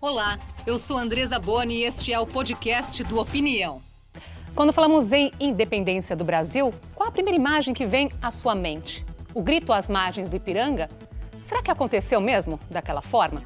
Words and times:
Olá, 0.00 0.38
eu 0.64 0.78
sou 0.78 0.96
Andresa 0.96 1.40
Boni 1.40 1.78
e 1.78 1.82
este 1.82 2.12
é 2.12 2.20
o 2.20 2.24
podcast 2.24 3.02
do 3.02 3.18
Opinião. 3.18 3.82
Quando 4.54 4.72
falamos 4.72 5.10
em 5.10 5.32
independência 5.40 6.14
do 6.14 6.24
Brasil, 6.24 6.72
qual 6.94 7.08
a 7.08 7.12
primeira 7.12 7.36
imagem 7.36 7.74
que 7.74 7.84
vem 7.84 8.08
à 8.22 8.30
sua 8.30 8.54
mente? 8.54 9.04
O 9.34 9.42
grito 9.42 9.72
às 9.72 9.90
margens 9.90 10.28
do 10.28 10.36
Ipiranga? 10.36 10.88
Será 11.42 11.60
que 11.60 11.70
aconteceu 11.70 12.20
mesmo 12.20 12.60
daquela 12.70 13.02
forma? 13.02 13.42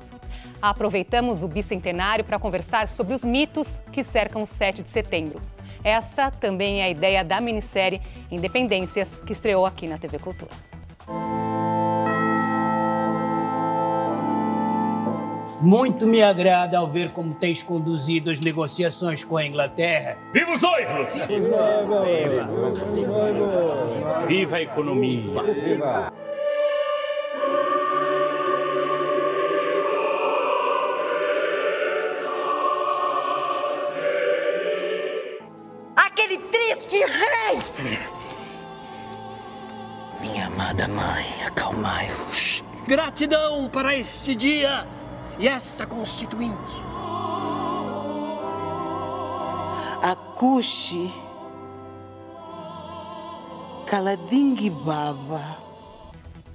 Aproveitamos 0.61 1.43
o 1.43 1.49
bicentenário 1.49 2.23
para 2.23 2.39
conversar 2.39 2.87
sobre 2.87 3.15
os 3.15 3.25
mitos 3.25 3.81
que 3.91 4.05
cercam 4.05 4.43
o 4.43 4.47
7 4.47 4.83
de 4.83 4.91
setembro. 4.91 5.41
Essa 5.83 6.31
também 6.31 6.83
é 6.83 6.85
a 6.85 6.91
ideia 6.91 7.25
da 7.25 7.41
minissérie 7.41 8.03
Independências, 8.31 9.19
que 9.19 9.33
estreou 9.33 9.65
aqui 9.65 9.89
na 9.89 9.97
TV 9.97 10.19
Cultura. 10.19 10.72
Muito 15.63 16.09
me 16.09 16.21
agrada 16.21 16.77
ao 16.77 16.89
ver 16.89 17.13
como 17.13 17.35
tens 17.35 17.63
conduzido 17.63 18.33
as 18.33 18.41
negociações 18.41 19.23
com 19.23 19.37
a 19.37 19.47
Inglaterra. 19.47 20.19
Viva 20.33 20.51
os 20.51 20.61
noivos! 20.61 21.25
Viva! 21.25 22.49
Viva 24.27 24.57
a 24.57 24.61
economia! 24.61 25.41
Viva! 25.41 26.13
Aquele 35.95 36.39
triste 36.39 36.97
rei! 36.97 37.63
Minha 40.21 40.49
amada 40.49 40.89
mãe, 40.89 41.25
acalmai-vos. 41.47 42.65
Gratidão 42.89 43.69
para 43.69 43.97
este 43.97 44.35
dia! 44.35 44.89
E 45.39 45.49
esta 45.49 45.87
constituinte. 45.87 46.83
Akushi 50.03 51.13
Kalading 53.87 54.71
Baba. 54.71 55.59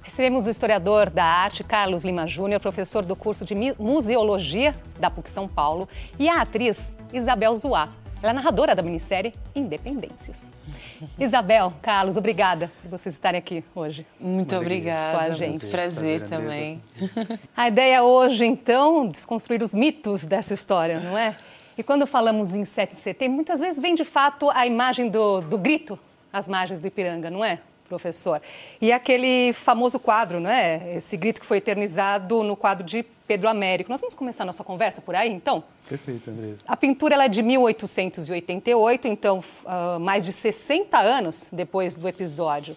Recebemos 0.02 0.46
o 0.46 0.50
historiador 0.50 1.10
da 1.10 1.24
arte 1.24 1.62
Carlos 1.62 2.02
Lima 2.02 2.26
Júnior, 2.26 2.60
professor 2.60 3.04
do 3.04 3.14
curso 3.14 3.44
de 3.44 3.54
Museologia 3.78 4.74
da 4.98 5.08
PUC 5.08 5.30
São 5.30 5.46
Paulo, 5.46 5.88
e 6.18 6.28
a 6.28 6.42
atriz 6.42 6.96
Isabel 7.12 7.56
Zuá. 7.56 7.90
Ela 8.20 8.32
é 8.32 8.34
narradora 8.34 8.74
da 8.74 8.82
minissérie 8.82 9.32
Independências. 9.54 10.50
Isabel, 11.18 11.72
Carlos, 11.80 12.16
obrigada 12.16 12.70
por 12.82 12.90
vocês 12.90 13.14
estarem 13.14 13.38
aqui 13.38 13.62
hoje. 13.74 14.04
Muito 14.18 14.56
obrigada. 14.56 15.18
Com 15.18 15.24
a 15.24 15.36
gente. 15.36 15.66
Prazer, 15.66 16.20
Prazer 16.20 16.22
também. 16.22 16.82
A 17.56 17.68
ideia 17.68 18.02
hoje, 18.02 18.44
então, 18.44 19.06
desconstruir 19.06 19.62
os 19.62 19.72
mitos 19.72 20.26
dessa 20.26 20.52
história, 20.52 20.98
não 20.98 21.16
é? 21.16 21.36
E 21.76 21.82
quando 21.84 22.08
falamos 22.08 22.56
em 22.56 22.64
7 22.64 22.96
de 22.96 23.00
setembro, 23.00 23.36
muitas 23.36 23.60
vezes 23.60 23.80
vem 23.80 23.94
de 23.94 24.04
fato 24.04 24.50
a 24.50 24.66
imagem 24.66 25.08
do, 25.08 25.40
do 25.40 25.56
grito 25.56 25.96
às 26.32 26.48
margens 26.48 26.80
do 26.80 26.88
Ipiranga, 26.88 27.30
não 27.30 27.44
é? 27.44 27.60
Professor. 27.88 28.40
E 28.80 28.92
aquele 28.92 29.52
famoso 29.52 29.98
quadro, 29.98 30.38
não 30.38 30.50
é? 30.50 30.96
Esse 30.96 31.16
grito 31.16 31.40
que 31.40 31.46
foi 31.46 31.56
eternizado 31.56 32.42
no 32.42 32.54
quadro 32.54 32.84
de 32.84 33.04
Pedro 33.26 33.48
Américo. 33.48 33.90
Nós 33.90 34.00
vamos 34.00 34.14
começar 34.14 34.44
nossa 34.44 34.64
conversa 34.64 35.02
por 35.02 35.14
aí, 35.14 35.30
então? 35.30 35.62
Perfeito, 35.88 36.30
Andresa. 36.30 36.58
A 36.66 36.76
pintura 36.76 37.22
é 37.22 37.28
de 37.28 37.42
1888, 37.42 39.08
então 39.08 39.38
uh, 39.38 40.00
mais 40.00 40.24
de 40.24 40.32
60 40.32 40.98
anos 40.98 41.46
depois 41.52 41.96
do 41.96 42.08
episódio. 42.08 42.76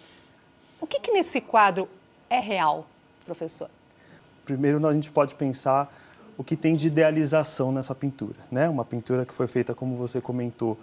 O 0.80 0.86
que, 0.86 1.00
que 1.00 1.12
nesse 1.12 1.40
quadro 1.40 1.88
é 2.28 2.38
real, 2.38 2.86
professor? 3.24 3.70
Primeiro, 4.44 4.86
a 4.86 4.92
gente 4.92 5.10
pode 5.10 5.34
pensar 5.36 5.90
o 6.42 6.44
que 6.44 6.56
tem 6.56 6.74
de 6.74 6.88
idealização 6.88 7.70
nessa 7.70 7.94
pintura. 7.94 8.34
Né? 8.50 8.68
Uma 8.68 8.84
pintura 8.84 9.24
que 9.24 9.32
foi 9.32 9.46
feita, 9.46 9.76
como 9.76 9.94
você 9.94 10.20
comentou, 10.20 10.76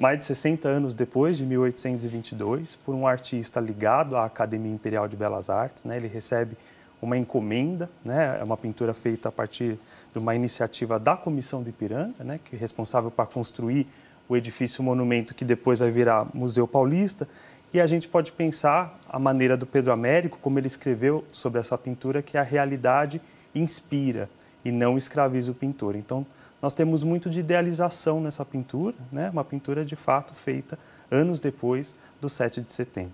mais 0.00 0.18
de 0.18 0.24
60 0.24 0.66
anos 0.66 0.94
depois 0.94 1.36
de 1.36 1.44
1822, 1.44 2.76
por 2.76 2.94
um 2.94 3.06
artista 3.06 3.60
ligado 3.60 4.16
à 4.16 4.24
Academia 4.24 4.72
Imperial 4.72 5.06
de 5.06 5.14
Belas 5.14 5.50
Artes. 5.50 5.84
Né? 5.84 5.98
Ele 5.98 6.08
recebe 6.08 6.56
uma 7.00 7.14
encomenda, 7.14 7.90
né? 8.02 8.38
é 8.40 8.42
uma 8.42 8.56
pintura 8.56 8.94
feita 8.94 9.28
a 9.28 9.32
partir 9.32 9.78
de 10.14 10.18
uma 10.18 10.34
iniciativa 10.34 10.98
da 10.98 11.14
Comissão 11.14 11.62
de 11.62 11.68
Ipiranga, 11.68 12.24
né? 12.24 12.40
que 12.42 12.56
é 12.56 12.58
responsável 12.58 13.10
para 13.10 13.26
construir 13.26 13.86
o 14.26 14.34
edifício 14.34 14.82
monumento 14.82 15.34
que 15.34 15.44
depois 15.44 15.78
vai 15.78 15.90
virar 15.90 16.26
Museu 16.32 16.66
Paulista. 16.66 17.28
E 17.70 17.82
a 17.82 17.86
gente 17.86 18.08
pode 18.08 18.32
pensar 18.32 18.98
a 19.06 19.18
maneira 19.18 19.58
do 19.58 19.66
Pedro 19.66 19.92
Américo, 19.92 20.38
como 20.40 20.58
ele 20.58 20.68
escreveu 20.68 21.22
sobre 21.30 21.60
essa 21.60 21.76
pintura, 21.76 22.22
que 22.22 22.38
a 22.38 22.42
realidade 22.42 23.20
inspira 23.54 24.30
e 24.66 24.72
não 24.72 24.98
escraviza 24.98 25.52
o 25.52 25.54
pintor. 25.54 25.94
Então, 25.94 26.26
nós 26.60 26.74
temos 26.74 27.04
muito 27.04 27.30
de 27.30 27.38
idealização 27.38 28.20
nessa 28.20 28.44
pintura, 28.44 28.96
né? 29.12 29.30
uma 29.30 29.44
pintura 29.44 29.84
de 29.84 29.94
fato 29.94 30.34
feita 30.34 30.76
anos 31.08 31.38
depois 31.38 31.94
do 32.20 32.28
7 32.28 32.60
de 32.60 32.72
setembro. 32.72 33.12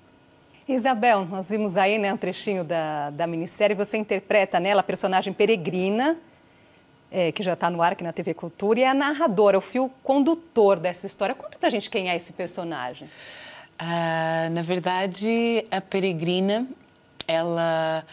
Isabel, 0.67 1.27
nós 1.27 1.51
vimos 1.51 1.77
aí 1.77 1.99
né, 1.99 2.11
um 2.11 2.17
trechinho 2.17 2.65
da, 2.65 3.11
da 3.11 3.27
minissérie, 3.27 3.77
você 3.77 3.99
interpreta 3.99 4.59
nela 4.59 4.81
a 4.81 4.83
personagem 4.83 5.35
peregrina, 5.35 6.17
é, 7.11 7.31
que 7.31 7.43
já 7.43 7.53
está 7.53 7.69
no 7.69 7.83
ar 7.83 7.93
aqui 7.93 8.03
na 8.03 8.15
TV 8.15 8.33
Cultura, 8.33 8.81
e 8.81 8.83
é 8.85 8.89
a 8.89 8.95
narradora, 8.95 9.59
o 9.59 9.61
fio 9.61 9.91
condutor 10.03 10.81
dessa 10.81 11.05
história. 11.05 11.35
Conta 11.35 11.59
pra 11.59 11.69
gente 11.69 11.91
quem 11.91 12.09
é 12.09 12.17
esse 12.17 12.33
personagem. 12.33 13.07
Ah, 13.79 14.49
na 14.53 14.63
verdade, 14.63 15.65
a 15.71 15.83
peregrina, 15.83 16.67
ela 17.27 18.05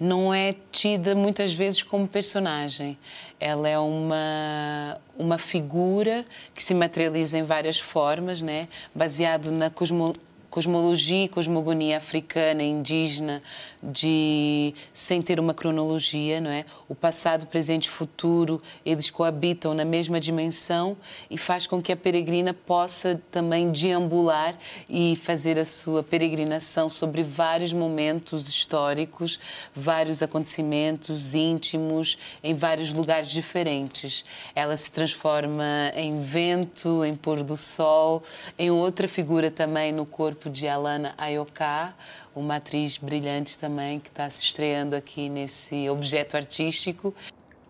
não 0.00 0.32
é 0.32 0.54
tida 0.70 1.14
muitas 1.14 1.52
vezes 1.52 1.82
como 1.82 2.06
personagem. 2.06 2.96
Ela 3.40 3.68
é 3.68 3.78
uma, 3.78 4.98
uma 5.16 5.38
figura 5.38 6.24
que 6.54 6.62
se 6.62 6.74
materializa 6.74 7.38
em 7.38 7.42
várias 7.42 7.78
formas, 7.80 8.40
né? 8.40 8.68
baseado 8.94 9.50
na 9.50 9.70
cosmo, 9.70 10.12
cosmologia 10.58 11.26
e 11.26 11.28
cosmogonia 11.28 11.98
africana, 11.98 12.64
indígena, 12.64 13.40
de 13.80 14.74
sem 14.92 15.22
ter 15.22 15.38
uma 15.38 15.54
cronologia, 15.54 16.40
não 16.40 16.50
é? 16.50 16.64
O 16.88 16.96
passado, 16.96 17.46
presente 17.46 17.84
e 17.84 17.90
futuro, 17.90 18.60
eles 18.84 19.08
coabitam 19.08 19.72
na 19.72 19.84
mesma 19.84 20.18
dimensão 20.18 20.96
e 21.30 21.38
faz 21.38 21.64
com 21.64 21.80
que 21.80 21.92
a 21.92 21.96
peregrina 21.96 22.52
possa 22.52 23.22
também 23.30 23.70
deambular 23.70 24.58
e 24.90 25.14
fazer 25.14 25.60
a 25.60 25.64
sua 25.64 26.02
peregrinação 26.02 26.88
sobre 26.88 27.22
vários 27.22 27.72
momentos 27.72 28.48
históricos, 28.48 29.38
vários 29.76 30.22
acontecimentos 30.24 31.36
íntimos 31.36 32.18
em 32.42 32.52
vários 32.52 32.92
lugares 32.92 33.30
diferentes. 33.30 34.24
Ela 34.56 34.76
se 34.76 34.90
transforma 34.90 35.92
em 35.94 36.20
vento, 36.20 37.04
em 37.04 37.14
pôr 37.14 37.44
do 37.44 37.56
sol, 37.56 38.24
em 38.58 38.72
outra 38.72 39.06
figura 39.06 39.52
também 39.52 39.92
no 39.92 40.04
corpo 40.04 40.47
de 40.48 40.66
Alana 40.68 41.14
Ayoká, 41.18 41.94
uma 42.34 42.56
atriz 42.56 42.96
brilhante 42.96 43.58
também 43.58 44.00
que 44.00 44.08
está 44.08 44.28
se 44.30 44.44
estreando 44.44 44.96
aqui 44.96 45.28
nesse 45.28 45.88
objeto 45.88 46.36
artístico. 46.36 47.14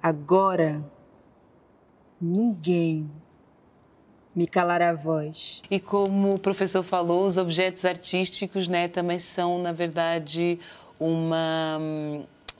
Agora, 0.03 0.83
ninguém 2.21 3.11
me 4.35 4.47
calará 4.47 4.91
a 4.91 4.95
voz. 4.95 5.63
E 5.69 5.81
como 5.81 6.35
o 6.35 6.41
professor 6.41 6.83
falou, 6.83 7.25
os 7.27 7.37
objetos 7.37 7.85
artísticos 7.85 8.69
né, 8.69 8.87
também 8.87 9.19
são, 9.19 9.59
na 9.59 9.73
verdade, 9.73 10.61
uma, 10.99 11.79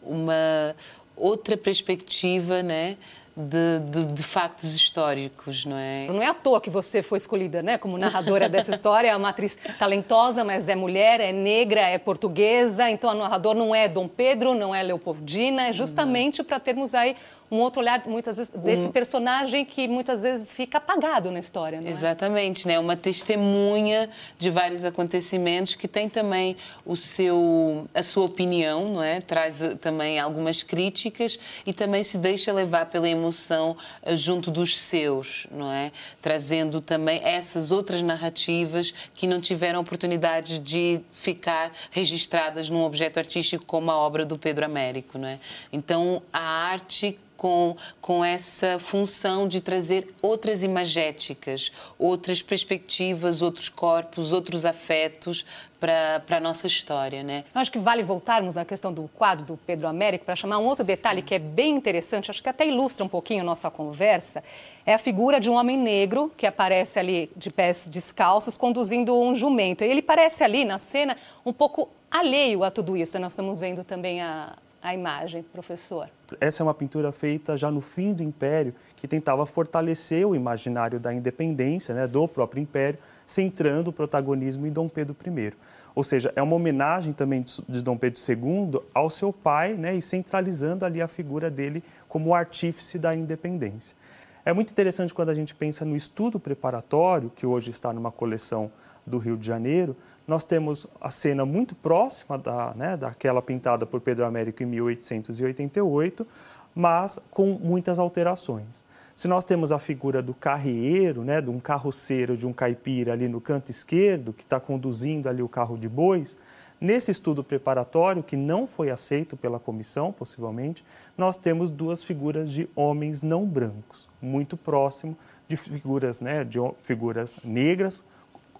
uma 0.03 0.75
outra 1.17 1.57
perspectiva 1.57 2.63
né, 2.63 2.97
de, 3.39 3.79
de, 3.89 4.07
de, 4.07 4.23
factos 4.25 4.75
históricos, 4.75 5.65
não 5.65 5.79
é? 5.79 6.09
Não 6.09 6.21
é 6.21 6.27
à 6.27 6.35
toa 6.35 6.61
que 6.61 6.69
você 6.69 7.03
foi 7.03 7.19
escolhida, 7.19 7.63
né, 7.63 7.79
como 7.79 7.97
narradora 7.97 8.49
dessa 8.51 8.73
história. 8.73 9.09
É 9.09 9.17
uma 9.17 9.29
atriz 9.29 9.57
talentosa, 9.79 10.43
mas 10.43 10.69
é 10.69 10.75
mulher, 10.75 11.21
é 11.21 11.31
negra, 11.31 11.81
é 11.81 11.99
portuguesa. 11.99 12.91
Então, 12.91 13.11
a 13.11 13.15
narradora 13.15 13.57
não 13.57 13.73
é 13.73 13.87
Dom 13.87 14.09
Pedro, 14.09 14.55
não 14.55 14.75
é 14.75 14.83
Leopoldina. 14.83 15.69
É 15.69 15.73
justamente 15.73 16.43
para 16.43 16.59
termos 16.59 16.97
aí 16.97 17.15
um 17.51 17.59
outro 17.59 17.81
olhar, 17.81 18.03
muitas 18.07 18.37
vezes, 18.37 18.53
desse 18.55 18.89
um... 18.89 18.93
personagem 18.93 19.65
que 19.65 19.89
muitas 19.89 20.23
vezes 20.23 20.51
fica 20.51 20.79
apagado 20.79 21.31
na 21.31 21.39
história, 21.39 21.81
não 21.81 21.89
é? 21.89 21.91
Exatamente, 21.91 22.69
né? 22.69 22.79
Uma 22.79 22.97
testemunha 22.97 24.11
de 24.39 24.51
vários 24.51 24.85
acontecimentos 24.85 25.75
que 25.75 25.89
tem 25.89 26.09
também 26.09 26.57
o 26.85 26.97
seu, 26.97 27.89
a 27.95 28.03
sua 28.03 28.25
opinião, 28.25 28.87
não 28.87 29.03
é? 29.03 29.21
Traz 29.21 29.63
eh, 29.63 29.75
também 29.75 30.19
algumas 30.19 30.63
críticas 30.63 31.39
e 31.67 31.73
também 31.73 32.03
se 32.03 32.19
deixa 32.19 32.53
levar 32.53 32.87
pela 32.87 33.09
emoção 33.09 33.77
eh, 34.03 34.15
junto 34.15 34.51
dos 34.51 34.79
seus, 34.79 35.47
não 35.51 35.73
é? 35.73 35.91
Trazendo 36.21 36.81
também 36.81 37.21
essas 37.25 37.71
outras 37.71 38.03
narrativas 38.03 38.93
que 39.15 39.27
não 39.27 39.41
tiveram 39.41 39.81
oportunidade 39.81 40.59
de 40.59 41.01
ficar 41.11 41.73
registradas 41.91 42.69
num 42.69 42.83
objeto 42.83 43.19
artístico 43.19 43.65
como 43.65 43.91
a 43.91 43.97
obra 43.97 44.27
do 44.27 44.39
Pedro 44.39 44.65
Américo, 44.65 45.19
não 45.19 45.29
é? 45.29 45.39
Então, 45.73 46.23
a 46.33 46.41
arte 46.41 47.19
com, 47.39 47.77
com 48.03 48.23
essa 48.23 48.81
função 48.81 49.47
de 49.47 49.61
trazer 49.61 50.13
outras 50.21 50.65
imagéticas, 50.65 51.73
outras 51.97 52.43
perspectivas, 52.43 53.41
outros 53.41 53.69
corpos, 53.69 54.33
outros 54.33 54.67
afetos 54.67 55.47
para 55.79 56.21
a 56.37 56.41
nossa 56.41 56.67
história, 56.67 57.23
né? 57.23 57.45
Eu 57.55 57.61
acho 57.61 57.71
que 57.71 57.79
vale 57.79 58.03
voltarmos 58.03 58.57
na 58.57 58.65
questão 58.65 58.93
do 58.93 59.09
quadro 59.15 59.45
do 59.45 59.57
Pedro 59.57 59.87
Américo 59.87 60.25
para 60.25 60.35
chamar 60.35 60.59
um 60.59 60.67
outro 60.67 60.85
detalhe 60.85 61.23
que 61.23 61.33
é 61.33 61.39
bem 61.39 61.77
interessante, 61.77 62.29
acho 62.29 62.43
que 62.43 62.49
até 62.49 62.67
ilustra 62.67 63.05
um 63.05 63.09
pouquinho 63.09 63.43
a 63.43 63.45
nossa 63.45 63.71
conversa, 63.71 64.43
é 64.85 64.93
a 64.93 64.99
figura 64.99 65.39
de 65.39 65.49
um 65.49 65.55
homem 65.55 65.79
negro 65.79 66.33
que 66.37 66.45
aparece 66.45 66.99
ali 66.99 67.31
de 67.37 67.51
pés 67.51 67.87
descalços 67.89 68.57
conduzindo 68.57 69.17
um 69.17 69.37
jumento. 69.37 69.85
E 69.85 69.87
ele 69.87 70.03
parece 70.03 70.43
ali 70.43 70.65
na 70.65 70.81
cena 70.81 71.17
um 71.47 71.53
pouco 71.53 71.89
alheio 72.11 72.65
a 72.65 72.71
tudo 72.71 72.97
isso. 72.97 73.17
Nós 73.21 73.31
estamos 73.33 73.61
vendo 73.61 73.85
também 73.85 74.21
a, 74.21 74.55
a 74.83 74.95
imagem, 74.95 75.43
professor. 75.43 76.09
Essa 76.41 76.63
é 76.63 76.65
uma 76.65 76.75
pintura 76.75 77.11
feita 77.13 77.57
já 77.57 77.71
no 77.71 77.81
fim 77.81 78.13
do 78.13 78.23
Império, 78.23 78.75
que 78.97 79.09
tentava 79.09 79.45
fortalecer 79.45 80.27
o 80.27 80.35
imaginário 80.35 81.01
da 81.01 81.13
independência 81.13 81.95
né, 81.95 82.07
do 82.07 82.27
próprio 82.29 82.63
Império, 82.63 82.99
centrando 83.27 83.91
o 83.91 83.93
protagonismo 83.93 84.67
em 84.67 84.73
Dom 84.73 84.89
Pedro 84.89 85.17
I. 85.27 85.53
Ou 85.95 86.05
seja, 86.05 86.33
é 86.37 86.43
uma 86.43 86.55
homenagem 86.55 87.13
também 87.13 87.45
de 87.69 87.83
Dom 87.83 87.97
Pedro 87.97 88.21
II 88.21 88.81
ao 88.95 89.11
seu 89.11 89.33
pai 89.33 89.75
né, 89.75 89.97
e 89.97 90.03
centralizando 90.03 90.85
ali 90.85 91.03
a 91.03 91.09
figura 91.09 91.51
dele 91.51 91.83
como 92.09 92.35
artífice 92.35 92.99
da 92.99 93.15
independência. 93.15 93.97
É 94.45 94.53
muito 94.53 94.71
interessante 94.71 95.13
quando 95.13 95.31
a 95.31 95.35
gente 95.35 95.55
pensa 95.55 95.85
no 95.85 95.97
estudo 95.97 96.39
preparatório, 96.39 97.31
que 97.35 97.45
hoje 97.45 97.71
está 97.71 97.93
numa 97.93 98.13
coleção 98.13 98.71
do 99.05 99.19
Rio 99.19 99.37
de 99.37 99.47
Janeiro, 99.47 99.97
nós 100.29 100.45
temos 100.45 100.87
a 101.01 101.11
cena 101.11 101.47
muito 101.47 101.75
próxima 101.75 102.37
da, 102.37 102.75
né, 102.75 102.99
daquela 102.99 103.41
pintada 103.41 103.87
por 103.87 103.99
Pedro 103.99 104.27
Américo 104.27 104.63
em 104.63 104.67
1888, 104.67 106.27
mas 106.75 107.19
com 107.31 107.55
muitas 107.55 107.99
alterações. 107.99 108.85
Se 109.15 109.27
nós 109.27 109.45
temos 109.47 109.73
a 109.73 109.79
figura 109.79 110.23
do 110.23 110.35
carreeiro, 110.35 111.25
né, 111.25 111.41
de 111.41 111.49
um 111.49 111.59
carroceiro, 111.59 112.37
de 112.37 112.47
um 112.47 112.53
caipira 112.53 113.15
ali 113.15 113.27
no 113.27 113.41
canto 113.41 113.71
esquerdo, 113.71 114.35
que 114.35 114.43
está 114.43 114.61
conduzindo 114.61 115.31
ali 115.31 115.43
o 115.43 115.49
carro 115.49 115.79
de 115.79 115.89
bois, 115.89 116.37
nesse 116.79 117.11
estudo 117.11 117.43
preparatório, 117.43 118.23
que 118.23 118.37
não 118.37 118.67
foi 118.67 118.91
aceito 118.91 119.35
pela 119.35 119.59
comissão, 119.59 120.13
possivelmente, 120.13 120.85
nós 121.17 121.39
temos 121.39 121.71
duas 121.71 122.05
figuras 122.05 122.53
de 122.53 122.69
homens 122.77 123.23
não 123.23 123.47
brancos, 123.47 124.09
muito 124.21 124.59
próximo 124.59 125.17
de 125.49 125.57
figuras, 125.57 126.21
né, 126.21 126.45
de 126.45 126.59
figuras 126.81 127.39
negras, 127.43 128.05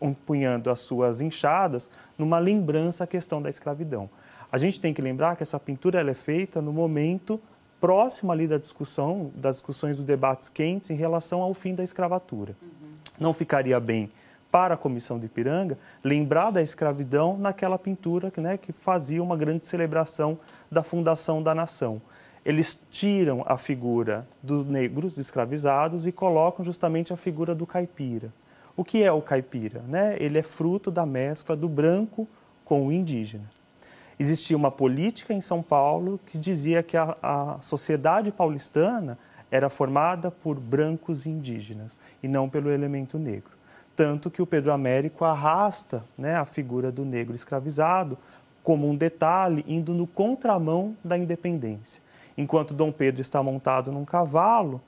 empunhando 0.01 0.71
as 0.71 0.81
suas 0.81 1.21
enxadas, 1.21 1.91
numa 2.17 2.39
lembrança 2.39 3.05
à 3.05 3.07
questão 3.07 3.41
da 3.41 3.49
escravidão. 3.49 4.09
A 4.51 4.59
gente 4.59 4.81
tem 4.81 4.95
que 4.95 5.03
lembrar 5.03 5.37
que 5.37 5.43
essa 5.43 5.61
pintura 5.61 6.01
é 6.01 6.15
feita 6.15 6.63
no 6.63 6.73
momento 6.73 7.41
próximo 7.81 8.33
ali 8.33 8.49
da 8.49 8.59
discussão, 8.59 9.31
das 9.35 9.57
discussões 9.57 9.97
dos 9.97 10.05
debates 10.05 10.49
quentes 10.49 10.91
em 10.91 10.95
relação 10.95 11.43
ao 11.43 11.55
fim 11.55 11.75
da 11.75 11.85
escravatura. 11.85 12.57
Uhum. 12.63 12.89
Não 13.21 13.33
ficaria 13.33 13.79
bem 13.79 14.11
para 14.51 14.75
a 14.75 14.77
Comissão 14.77 15.19
de 15.19 15.27
Ipiranga 15.27 15.79
lembrar 16.03 16.51
da 16.51 16.63
escravidão 16.63 17.37
naquela 17.37 17.79
pintura 17.79 18.33
né, 18.39 18.57
que 18.57 18.73
fazia 18.73 19.23
uma 19.23 19.37
grande 19.37 19.67
celebração 19.67 20.39
da 20.71 20.83
fundação 20.83 21.43
da 21.43 21.55
nação. 21.55 22.01
Eles 22.45 22.79
tiram 22.91 23.45
a 23.47 23.59
figura 23.59 24.27
dos 24.43 24.65
negros 24.65 25.19
escravizados 25.19 26.07
e 26.07 26.13
colocam 26.13 26.65
justamente 26.65 27.13
a 27.13 27.17
figura 27.17 27.55
do 27.55 27.67
caipira. 27.67 28.33
O 28.79 28.85
que 28.85 29.03
é 29.03 29.13
o 29.13 29.21
caipira? 29.21 29.83
Né? 29.87 30.17
Ele 30.19 30.39
é 30.39 30.43
fruto 30.43 30.91
da 30.91 31.05
mescla 31.05 31.55
do 31.55 31.69
branco 31.69 32.27
com 32.65 32.87
o 32.87 32.93
indígena 32.93 33.45
existia 34.19 34.57
uma 34.57 34.71
política 34.71 35.33
em 35.33 35.41
São 35.41 35.63
Paulo 35.63 36.19
que 36.27 36.37
dizia 36.37 36.83
que 36.83 36.97
a, 36.97 37.17
a 37.23 37.59
sociedade 37.61 38.33
paulistana 38.33 39.17
era 39.51 39.71
formada 39.71 40.31
por 40.31 40.59
brancos 40.59 41.25
indígenas 41.25 41.99
e 42.23 42.29
não 42.29 42.49
pelo 42.49 42.71
elemento 42.71 43.19
negro. 43.19 43.53
Tanto 43.95 44.31
que 44.31 44.43
o 44.43 44.47
Pedro 44.47 44.73
Américo 44.73 45.25
arrasta 45.25 46.05
né, 46.17 46.35
a 46.35 46.45
figura 46.45 46.93
do 46.93 47.05
negro 47.05 47.35
escravizado 47.35 48.19
como 48.63 48.87
um 48.87 48.95
detalhe, 48.95 49.65
indo 49.67 49.95
no 49.95 50.07
contramão 50.07 50.97
da 51.03 51.17
independência. 51.17 52.03
Enquanto 52.37 52.75
Dom 52.75 52.93
Pedro 52.93 53.23
está 53.23 53.43
montado 53.43 53.91
num 53.91 54.05
cavalo, 54.05 54.83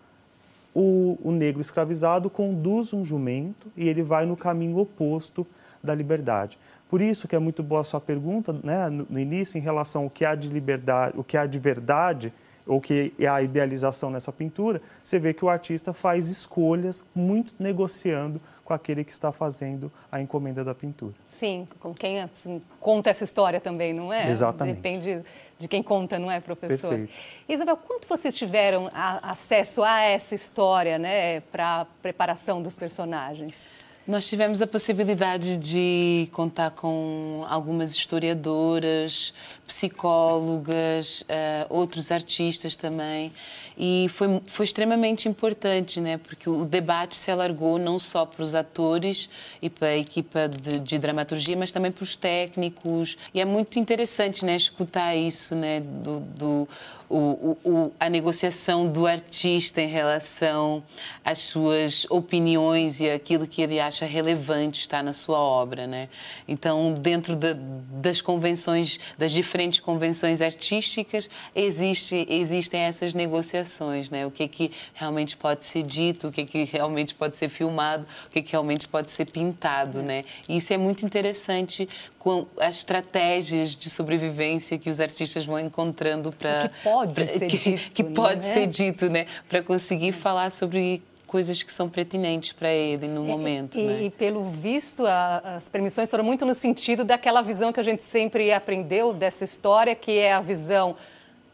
o, 0.75 1.19
o 1.23 1.33
negro 1.33 1.61
escravizado 1.61 2.31
conduz 2.31 2.93
um 2.93 3.05
jumento 3.05 3.69
e 3.77 3.89
ele 3.89 4.03
vai 4.03 4.27
no 4.27 4.37
caminho 4.37 4.79
oposto 4.79 5.47
da 5.83 5.95
liberdade. 5.95 6.59
Por 6.89 7.01
isso 7.01 7.29
que 7.29 7.37
é 7.37 7.39
muito 7.39 7.63
boa 7.63 7.83
a 7.83 7.85
sua 7.85 8.01
pergunta 8.01 8.53
né, 8.65 8.89
no, 8.89 9.07
no 9.09 9.19
início 9.19 9.57
em 9.57 9.61
relação 9.61 10.05
ao 10.05 10.11
que 10.11 10.25
há 10.25 10.35
de 10.35 10.49
liberdade, 10.49 11.15
o 11.17 11.25
que 11.25 11.37
há 11.37 11.47
de 11.47 11.59
verdade 11.59 12.33
ou 12.67 12.81
que 12.81 13.13
é 13.19 13.27
a 13.27 13.43
idealização 13.43 14.11
nessa 14.11 14.33
pintura, 14.33 14.81
você 15.03 15.19
vê 15.19 15.35
que 15.35 15.45
o 15.45 15.49
artista 15.49 15.93
faz 15.93 16.29
escolhas 16.29 17.05
muito 17.15 17.53
negociando 17.59 18.41
com 18.71 18.75
aquele 18.75 19.03
que 19.03 19.11
está 19.11 19.33
fazendo 19.33 19.91
a 20.13 20.21
encomenda 20.21 20.65
da 20.65 20.73
pintura. 20.73 21.15
Sim, 21.29 21.67
com 21.81 21.93
quem 21.93 22.21
assim, 22.21 22.63
conta 22.79 23.11
essa 23.11 23.25
história 23.25 23.61
também, 23.61 23.93
não 23.93 24.13
é? 24.13 24.31
Exatamente. 24.31 24.77
Depende 24.77 25.25
de 25.59 25.67
quem 25.67 25.83
conta, 25.83 26.21
não 26.21 26.31
é, 26.31 26.39
professor? 26.39 26.91
Perfeito. 26.91 27.13
Isabel, 27.49 27.77
quanto 27.77 28.07
vocês 28.07 28.33
tiveram 28.33 28.89
a, 28.95 29.33
acesso 29.33 29.83
a 29.83 30.03
essa 30.03 30.37
história, 30.37 31.01
né, 31.01 31.41
para 31.41 31.81
a 31.81 31.85
preparação 31.85 32.63
dos 32.63 32.77
personagens? 32.79 33.67
Nós 34.11 34.27
tivemos 34.27 34.61
a 34.61 34.67
possibilidade 34.67 35.57
de 35.57 36.29
contar 36.33 36.73
com 36.73 37.47
algumas 37.49 37.93
historiadoras, 37.93 39.33
psicólogas, 39.65 41.21
uh, 41.21 41.25
outros 41.69 42.11
artistas 42.11 42.75
também. 42.75 43.33
E 43.79 44.09
foi, 44.09 44.43
foi 44.47 44.65
extremamente 44.65 45.29
importante, 45.29 46.01
né? 46.01 46.19
porque 46.19 46.51
o 46.51 46.65
debate 46.65 47.15
se 47.15 47.31
alargou 47.31 47.79
não 47.79 48.01
só 48.01 48.27
para 48.27 48.43
os 48.43 48.53
atores 48.53 49.31
e 49.63 49.71
para 49.71 49.89
a 49.89 49.97
equipa 49.97 50.49
de, 50.49 50.81
de 50.81 50.99
dramaturgia, 50.99 51.57
mas 51.57 51.71
também 51.71 51.93
para 51.93 52.03
os 52.03 52.17
técnicos. 52.17 53.17
E 53.33 53.41
é 53.41 53.45
muito 53.45 53.79
interessante 53.79 54.45
né? 54.45 54.57
escutar 54.57 55.15
isso, 55.15 55.55
né? 55.55 55.79
do, 55.79 56.19
do 56.19 56.69
o, 57.11 57.59
o, 57.65 57.93
a 57.99 58.09
negociação 58.09 58.87
do 58.87 59.05
artista 59.05 59.81
em 59.81 59.89
relação 59.89 60.81
às 61.25 61.41
suas 61.41 62.07
opiniões 62.09 63.01
e 63.01 63.11
aquilo 63.11 63.49
que 63.49 63.61
ele 63.61 63.81
acha 63.81 64.07
relevante 64.07 64.83
está 64.83 65.03
na 65.03 65.13
sua 65.13 65.39
obra, 65.39 65.89
né? 65.89 66.09
Então, 66.47 66.95
dentro 66.95 67.35
de, 67.35 67.55
das 67.55 68.21
convenções, 68.21 69.01
das 69.19 69.33
diferentes 69.33 69.81
convenções 69.81 70.41
artísticas, 70.41 71.29
existe, 71.55 72.25
existem 72.31 72.83
essas 72.83 73.13
negociações, 73.13 74.09
né? 74.09 74.25
O 74.25 74.31
que 74.31 74.45
é 74.45 74.49
que 74.49 74.71
realmente 74.95 75.37
pode 75.37 75.65
ser 75.65 75.83
dito, 75.83 76.29
o 76.29 76.33
que 76.33 76.43
é 76.43 76.45
que 76.45 76.63
realmente 76.63 77.13
pode 77.13 77.37
ser 77.37 77.49
filmado, 77.49 78.07
o 78.27 78.31
que 78.31 78.39
é 78.39 78.43
que 78.43 78.53
realmente 78.53 78.87
pode 78.87 79.11
ser 79.11 79.25
pintado, 79.25 80.01
né? 80.01 80.23
E 80.49 80.59
isso 80.59 80.73
é 80.73 80.77
muito 80.77 81.05
interessante 81.05 81.89
com 82.21 82.47
as 82.61 82.77
estratégias 82.77 83.75
de 83.75 83.89
sobrevivência 83.89 84.79
que 84.79 84.91
os 84.91 85.01
artistas 85.01 85.45
vão 85.45 85.59
encontrando 85.59 86.31
para 86.31 86.71
pode 87.07 87.27
ser 87.27 87.47
que, 87.47 87.59
dito, 87.59 87.91
que 87.93 88.05
pode 88.05 88.47
né? 88.47 88.55
ser 88.55 88.67
dito, 88.67 89.09
né, 89.09 89.27
para 89.49 89.63
conseguir 89.63 90.13
falar 90.13 90.51
sobre 90.51 91.03
coisas 91.27 91.63
que 91.63 91.73
são 91.73 91.89
pertinentes 91.89 92.53
para 92.53 92.71
ele 92.73 93.07
no 93.07 93.23
momento. 93.23 93.79
E, 93.79 93.83
né? 93.83 94.03
e 94.03 94.11
pelo 94.11 94.51
visto, 94.51 95.07
a, 95.07 95.39
as 95.57 95.69
permissões 95.69 96.11
foram 96.11 96.25
muito 96.25 96.45
no 96.45 96.55
sentido 96.55 97.05
daquela 97.05 97.41
visão 97.41 97.73
que 97.73 97.79
a 97.79 97.85
gente 97.85 98.03
sempre 98.03 98.53
aprendeu 98.53 99.13
dessa 99.13 99.45
história, 99.45 99.95
que 99.95 100.19
é 100.19 100.33
a 100.33 100.41
visão 100.41 100.97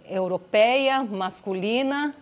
europeia, 0.08 1.04
masculina 1.04 2.14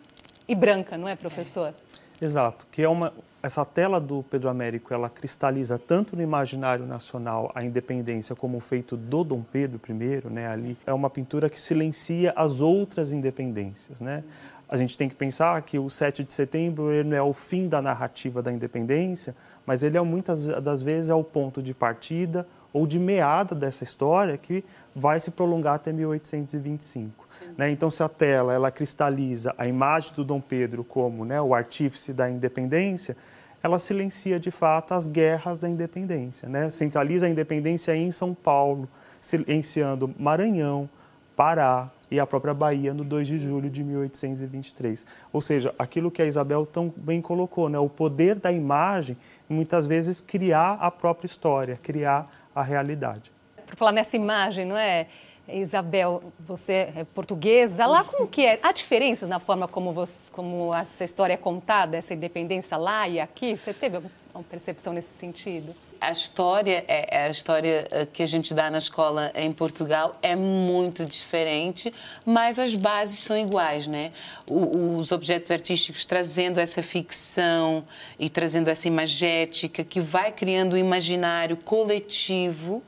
e 0.48 0.54
branca, 0.54 0.98
não 0.98 1.08
é, 1.08 1.14
professor? 1.14 1.72
É. 2.20 2.24
Exato, 2.24 2.66
que 2.72 2.82
é 2.82 2.88
uma, 2.88 3.12
essa 3.44 3.62
tela 3.62 4.00
do 4.00 4.22
Pedro 4.22 4.48
Américo, 4.48 4.94
ela 4.94 5.10
cristaliza 5.10 5.78
tanto 5.78 6.16
no 6.16 6.22
imaginário 6.22 6.86
nacional 6.86 7.52
a 7.54 7.62
independência 7.62 8.34
como 8.34 8.56
o 8.56 8.60
feito 8.60 8.96
do 8.96 9.22
Dom 9.22 9.42
Pedro 9.42 9.78
I, 9.86 10.26
né, 10.30 10.48
ali, 10.48 10.78
é 10.86 10.94
uma 10.94 11.10
pintura 11.10 11.50
que 11.50 11.60
silencia 11.60 12.32
as 12.34 12.62
outras 12.62 13.12
independências, 13.12 14.00
né? 14.00 14.24
A 14.66 14.78
gente 14.78 14.96
tem 14.96 15.10
que 15.10 15.14
pensar 15.14 15.60
que 15.60 15.78
o 15.78 15.90
7 15.90 16.24
de 16.24 16.32
setembro 16.32 16.90
ele 16.90 17.10
não 17.10 17.16
é 17.18 17.22
o 17.22 17.34
fim 17.34 17.68
da 17.68 17.82
narrativa 17.82 18.42
da 18.42 18.50
independência, 18.50 19.36
mas 19.66 19.82
ele 19.82 19.98
é 19.98 20.00
muitas 20.00 20.46
das 20.46 20.80
vezes 20.80 21.10
é 21.10 21.14
o 21.14 21.22
ponto 21.22 21.62
de 21.62 21.74
partida 21.74 22.48
ou 22.72 22.86
de 22.86 22.98
meada 22.98 23.54
dessa 23.54 23.84
história 23.84 24.38
que 24.38 24.64
vai 24.96 25.20
se 25.20 25.30
prolongar 25.30 25.74
até 25.74 25.92
1825. 25.92 27.26
Né? 27.58 27.70
Então, 27.70 27.90
se 27.90 28.02
a 28.02 28.08
tela 28.08 28.54
ela 28.54 28.70
cristaliza 28.70 29.54
a 29.58 29.66
imagem 29.66 30.14
do 30.14 30.24
Dom 30.24 30.40
Pedro 30.40 30.82
como 30.82 31.26
né, 31.26 31.40
o 31.42 31.54
artífice 31.54 32.12
da 32.14 32.28
independência, 32.30 33.14
ela 33.64 33.78
silencia 33.78 34.38
de 34.38 34.50
fato 34.50 34.92
as 34.92 35.08
guerras 35.08 35.58
da 35.58 35.66
independência, 35.66 36.46
né? 36.46 36.68
Centraliza 36.68 37.24
a 37.24 37.30
independência 37.30 37.96
em 37.96 38.10
São 38.10 38.34
Paulo, 38.34 38.86
silenciando 39.18 40.14
Maranhão, 40.18 40.86
Pará 41.34 41.90
e 42.10 42.20
a 42.20 42.26
própria 42.26 42.52
Bahia 42.52 42.92
no 42.92 43.02
2 43.02 43.26
de 43.26 43.38
julho 43.38 43.70
de 43.70 43.82
1823. 43.82 45.06
Ou 45.32 45.40
seja, 45.40 45.74
aquilo 45.78 46.10
que 46.10 46.20
a 46.20 46.26
Isabel 46.26 46.66
tão 46.66 46.92
bem 46.94 47.22
colocou, 47.22 47.70
né? 47.70 47.78
O 47.78 47.88
poder 47.88 48.34
da 48.38 48.52
imagem 48.52 49.16
muitas 49.48 49.86
vezes 49.86 50.20
criar 50.20 50.76
a 50.78 50.90
própria 50.90 51.24
história, 51.24 51.74
criar 51.74 52.30
a 52.54 52.62
realidade. 52.62 53.32
Por 53.66 53.76
falar 53.76 53.92
nessa 53.92 54.14
imagem, 54.14 54.66
não 54.66 54.76
é? 54.76 55.06
Isabel, 55.48 56.32
você 56.40 56.92
é 56.96 57.06
portuguesa. 57.14 57.86
Lá 57.86 58.02
como 58.02 58.26
que 58.26 58.44
é? 58.44 58.58
Há 58.62 58.72
diferenças 58.72 59.28
na 59.28 59.38
forma 59.38 59.68
como, 59.68 59.92
você, 59.92 60.32
como 60.32 60.74
essa 60.74 61.04
história 61.04 61.34
é 61.34 61.36
contada, 61.36 61.96
essa 61.96 62.14
independência 62.14 62.76
lá 62.76 63.06
e 63.08 63.20
aqui? 63.20 63.56
Você 63.56 63.74
teve 63.74 63.96
alguma 63.96 64.44
percepção 64.48 64.92
nesse 64.92 65.12
sentido? 65.14 65.74
a 66.04 66.10
história 66.10 66.84
é, 66.86 67.06
é 67.10 67.24
a 67.24 67.30
história 67.30 67.88
eh, 67.90 68.06
que 68.12 68.22
a 68.22 68.26
gente 68.26 68.52
dá 68.52 68.70
na 68.70 68.76
escola 68.76 69.32
em 69.34 69.50
Portugal 69.50 70.18
é 70.20 70.36
muito 70.36 71.04
diferente, 71.06 71.92
mas 72.26 72.58
as 72.58 72.74
bases 72.74 73.20
são 73.20 73.36
iguais, 73.38 73.86
né? 73.86 74.12
O, 74.46 74.98
os 74.98 75.12
objetos 75.12 75.50
artísticos 75.50 76.04
trazendo 76.04 76.60
essa 76.60 76.82
ficção 76.82 77.84
e 78.18 78.28
trazendo 78.28 78.68
essa 78.68 78.86
imagética 78.86 79.82
que 79.82 79.98
vai 79.98 80.30
criando 80.30 80.74
um 80.74 80.78
imaginário 80.78 81.56
coletivo 81.64 82.82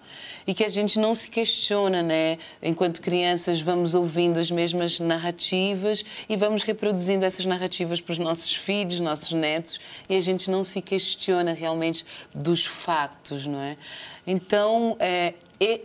e 0.47 0.55
que 0.55 0.65
a 0.65 0.69
gente 0.69 0.99
não 0.99 1.15
se 1.15 1.31
questiona, 1.31 2.03
né? 2.03 2.39
Enquanto 2.63 3.01
crianças 3.01 3.61
vamos 3.61 3.95
ouvindo 3.95 4.39
as 4.39 4.51
mesmas 4.51 5.01
narrativas 5.01 6.05
e 6.29 6.37
vamos 6.37 6.63
reproduzindo 6.63 7.25
essas 7.25 7.45
narrativas 7.45 8.01
para 8.01 8.13
os 8.13 8.19
nossos 8.19 8.55
filhos, 8.55 9.01
nossos 9.01 9.33
netos 9.33 9.81
e 10.09 10.17
a 10.17 10.21
gente 10.21 10.51
não 10.51 10.63
se 10.63 10.81
questiona 10.81 11.53
realmente 11.53 12.05
dos 12.35 12.65
factos, 12.65 13.47
não 13.47 13.61
é? 13.61 13.77
Então, 14.27 14.97
é, 14.99 15.35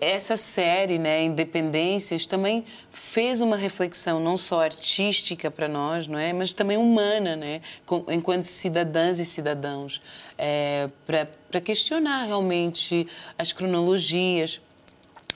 essa 0.01 0.35
série, 0.35 0.99
né, 0.99 1.23
Independências, 1.23 2.25
também 2.25 2.65
fez 2.91 3.39
uma 3.39 3.55
reflexão 3.55 4.19
não 4.19 4.35
só 4.35 4.63
artística 4.63 5.49
para 5.49 5.67
nós, 5.67 6.07
não 6.07 6.19
é, 6.19 6.33
mas 6.33 6.51
também 6.51 6.77
humana, 6.77 7.35
né, 7.35 7.61
enquanto 8.09 8.43
cidadãs 8.43 9.19
e 9.19 9.25
cidadãos, 9.25 10.01
é, 10.37 10.89
para 11.05 11.61
questionar 11.61 12.25
realmente 12.25 13.07
as 13.37 13.53
cronologias, 13.53 14.59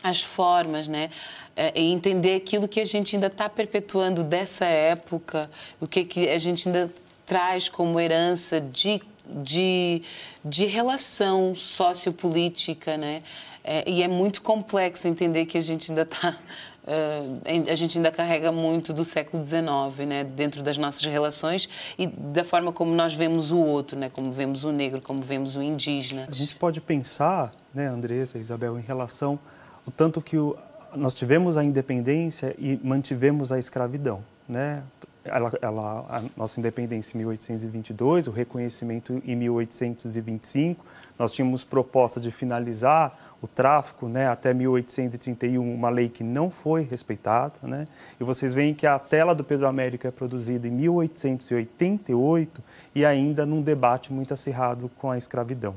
as 0.04 0.22
formas, 0.22 0.88
né, 0.88 1.10
é, 1.56 1.72
e 1.74 1.92
entender 1.92 2.36
aquilo 2.36 2.68
que 2.68 2.82
a 2.82 2.86
gente 2.86 3.16
ainda 3.16 3.28
está 3.28 3.48
perpetuando 3.48 4.24
dessa 4.24 4.66
época, 4.66 5.50
o 5.80 5.88
que, 5.88 6.04
que 6.04 6.30
a 6.30 6.38
gente 6.38 6.68
ainda 6.68 6.94
traz 7.26 7.70
como 7.70 8.00
herança 8.00 8.60
de 8.60 9.02
de, 9.28 10.04
de 10.44 10.66
relação 10.66 11.56
sociopolítica, 11.56 12.98
né? 12.98 13.24
É, 13.68 13.90
e 13.90 14.04
é 14.04 14.08
muito 14.08 14.44
complexo 14.44 15.08
entender 15.08 15.48
que 15.48 15.58
a 15.58 15.62
gente 15.62 15.92
ainda 15.92 16.04
está 16.04 16.38
Uh, 16.86 17.42
a 17.68 17.74
gente 17.74 17.98
ainda 17.98 18.12
carrega 18.12 18.52
muito 18.52 18.94
do 18.94 19.04
século 19.04 19.44
XIX, 19.44 20.08
né, 20.08 20.24
dentro 20.24 20.62
das 20.62 20.78
nossas 20.78 21.04
relações 21.04 21.68
e 21.98 22.06
da 22.06 22.44
forma 22.44 22.72
como 22.72 22.94
nós 22.94 23.16
vemos 23.16 23.52
o 23.52 23.58
outro, 23.58 23.98
né, 23.98 24.08
como 24.08 24.32
vemos 24.32 24.64
o 24.64 24.72
negro, 24.72 25.02
como 25.02 25.20
vemos 25.20 25.56
o 25.56 25.64
indígena. 25.64 26.28
A 26.30 26.32
gente 26.32 26.56
pode 26.56 26.80
pensar, 26.80 27.52
né, 27.74 27.88
Andressa, 27.88 28.38
Isabel, 28.38 28.78
em 28.78 28.84
relação 28.84 29.40
o 29.84 29.90
tanto 29.90 30.22
que 30.22 30.38
o, 30.38 30.56
nós 30.96 31.16
tivemos 31.16 31.58
a 31.58 31.64
independência 31.64 32.56
e 32.60 32.80
mantivemos 32.84 33.52
a 33.52 33.58
escravidão, 33.58 34.24
né? 34.48 34.84
ela, 35.26 35.52
ela, 35.60 36.06
a 36.08 36.24
nossa 36.38 36.60
independência 36.60 37.16
em 37.16 37.20
1822, 37.20 38.28
o 38.28 38.32
reconhecimento 38.32 39.22
em 39.26 39.36
1825. 39.36 40.86
Nós 41.18 41.32
tínhamos 41.32 41.64
proposta 41.64 42.20
de 42.20 42.30
finalizar 42.30 43.35
o 43.46 43.48
tráfico 43.48 44.08
né, 44.08 44.28
até 44.28 44.54
1831, 44.54 45.74
uma 45.74 45.90
lei 45.90 46.10
que 46.10 46.24
não 46.24 46.50
foi 46.50 46.84
respeitada. 46.84 47.54
Né? 47.64 47.88
E 48.20 48.24
vocês 48.24 48.54
veem 48.54 48.74
que 48.74 48.86
a 48.86 49.00
tela 49.00 49.34
do 49.34 49.44
Pedro 49.44 49.68
Américo 49.68 50.06
é 50.06 50.12
produzida 50.12 50.68
em 50.68 50.72
1888 50.72 52.64
e 52.94 53.06
ainda 53.06 53.46
num 53.46 53.62
debate 53.62 54.12
muito 54.12 54.34
acirrado 54.34 54.90
com 54.98 55.10
a 55.10 55.18
escravidão 55.18 55.76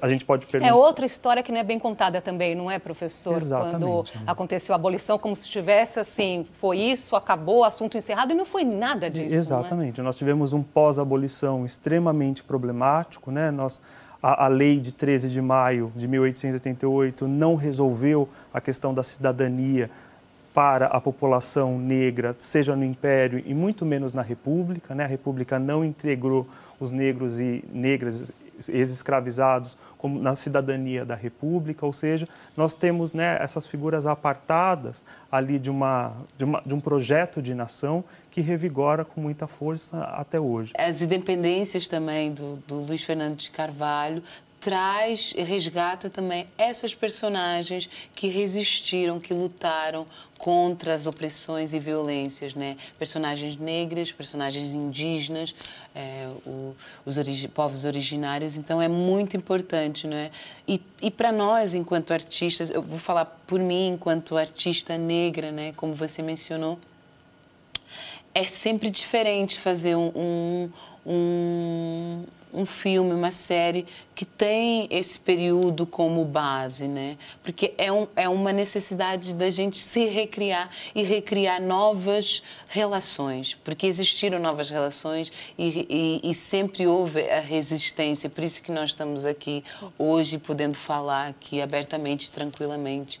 a 0.00 0.08
gente 0.08 0.24
pode 0.24 0.46
perguntar. 0.46 0.70
É 0.70 0.74
outra 0.74 1.06
história 1.06 1.42
que 1.42 1.50
não 1.50 1.58
é 1.58 1.64
bem 1.64 1.78
contada 1.78 2.20
também, 2.20 2.54
não 2.54 2.70
é, 2.70 2.78
professor? 2.78 3.36
Exatamente. 3.36 4.12
Quando 4.12 4.28
aconteceu 4.28 4.74
a 4.74 4.76
abolição, 4.76 5.18
como 5.18 5.34
se 5.34 5.48
tivesse 5.48 5.98
assim, 5.98 6.46
foi 6.60 6.78
isso, 6.78 7.16
acabou, 7.16 7.64
assunto 7.64 7.96
encerrado, 7.96 8.32
e 8.32 8.34
não 8.34 8.44
foi 8.44 8.64
nada 8.64 9.08
disso. 9.08 9.34
É? 9.34 9.38
Exatamente. 9.38 10.00
É? 10.00 10.04
Nós 10.04 10.16
tivemos 10.16 10.52
um 10.52 10.62
pós-abolição 10.62 11.64
extremamente 11.64 12.44
problemático, 12.44 13.30
né? 13.30 13.50
Nós, 13.50 13.80
a, 14.22 14.44
a 14.44 14.48
lei 14.48 14.78
de 14.78 14.92
13 14.92 15.28
de 15.28 15.42
maio 15.42 15.92
de 15.96 16.06
1888 16.06 17.26
não 17.26 17.56
resolveu 17.56 18.28
a 18.54 18.60
questão 18.60 18.94
da 18.94 19.02
cidadania 19.02 19.90
para 20.54 20.86
a 20.86 21.00
população 21.00 21.78
negra, 21.78 22.36
seja 22.38 22.76
no 22.76 22.84
Império 22.84 23.42
e 23.44 23.54
muito 23.54 23.84
menos 23.84 24.12
na 24.12 24.22
República. 24.22 24.94
Né? 24.94 25.04
A 25.04 25.08
República 25.08 25.58
não 25.58 25.84
integrou 25.84 26.46
os 26.78 26.90
negros 26.90 27.40
e 27.40 27.64
negras 27.72 28.32
ex-escravizados 28.68 29.76
como 29.96 30.20
na 30.20 30.34
cidadania 30.34 31.04
da 31.04 31.14
República, 31.14 31.86
ou 31.86 31.92
seja, 31.92 32.26
nós 32.56 32.74
temos 32.74 33.12
né, 33.12 33.38
essas 33.40 33.66
figuras 33.66 34.04
apartadas 34.04 35.04
ali 35.30 35.58
de, 35.58 35.70
uma, 35.70 36.16
de, 36.36 36.44
uma, 36.44 36.60
de 36.66 36.74
um 36.74 36.80
projeto 36.80 37.40
de 37.40 37.54
nação 37.54 38.04
que 38.28 38.40
revigora 38.40 39.04
com 39.04 39.20
muita 39.20 39.46
força 39.46 40.02
até 40.04 40.40
hoje. 40.40 40.72
As 40.76 41.02
independências 41.02 41.86
também 41.86 42.32
do, 42.32 42.56
do 42.66 42.80
Luiz 42.80 43.04
Fernando 43.04 43.36
de 43.36 43.50
Carvalho 43.50 44.22
traz 44.62 45.34
resgata 45.36 46.08
também 46.08 46.46
essas 46.56 46.94
personagens 46.94 47.90
que 48.14 48.28
resistiram, 48.28 49.18
que 49.18 49.34
lutaram 49.34 50.06
contra 50.38 50.94
as 50.94 51.04
opressões 51.04 51.74
e 51.74 51.80
violências, 51.80 52.54
né? 52.54 52.76
Personagens 52.96 53.56
negras, 53.56 54.12
personagens 54.12 54.72
indígenas, 54.72 55.52
é, 55.92 56.28
o, 56.46 56.76
os 57.04 57.18
origi 57.18 57.48
povos 57.48 57.84
originários. 57.84 58.56
Então 58.56 58.80
é 58.80 58.86
muito 58.86 59.36
importante, 59.36 60.06
não 60.06 60.16
é? 60.16 60.30
E, 60.66 60.80
e 61.00 61.10
para 61.10 61.32
nós, 61.32 61.74
enquanto 61.74 62.12
artistas, 62.12 62.70
eu 62.70 62.82
vou 62.82 63.00
falar 63.00 63.24
por 63.24 63.58
mim, 63.58 63.88
enquanto 63.88 64.36
artista 64.36 64.96
negra, 64.96 65.50
né? 65.50 65.72
Como 65.72 65.92
você 65.92 66.22
mencionou, 66.22 66.78
é 68.32 68.44
sempre 68.44 68.90
diferente 68.90 69.58
fazer 69.58 69.96
um, 69.96 70.12
um, 70.14 70.70
um 71.04 72.24
um 72.52 72.66
filme, 72.66 73.14
uma 73.14 73.30
série 73.30 73.86
que 74.14 74.24
tem 74.24 74.86
esse 74.90 75.18
período 75.18 75.86
como 75.86 76.24
base, 76.24 76.86
né? 76.86 77.16
Porque 77.42 77.72
é, 77.78 77.90
um, 77.90 78.06
é 78.14 78.28
uma 78.28 78.52
necessidade 78.52 79.34
da 79.34 79.48
gente 79.48 79.78
se 79.78 80.04
recriar 80.06 80.70
e 80.94 81.02
recriar 81.02 81.60
novas 81.62 82.42
relações, 82.68 83.54
porque 83.64 83.86
existiram 83.86 84.38
novas 84.38 84.68
relações 84.68 85.32
e, 85.56 86.20
e, 86.22 86.30
e 86.30 86.34
sempre 86.34 86.86
houve 86.86 87.20
a 87.30 87.40
resistência. 87.40 88.28
Por 88.28 88.44
isso 88.44 88.62
que 88.62 88.70
nós 88.70 88.90
estamos 88.90 89.24
aqui 89.24 89.64
hoje 89.98 90.38
podendo 90.38 90.76
falar 90.76 91.28
aqui 91.28 91.62
abertamente, 91.62 92.30
tranquilamente. 92.30 93.18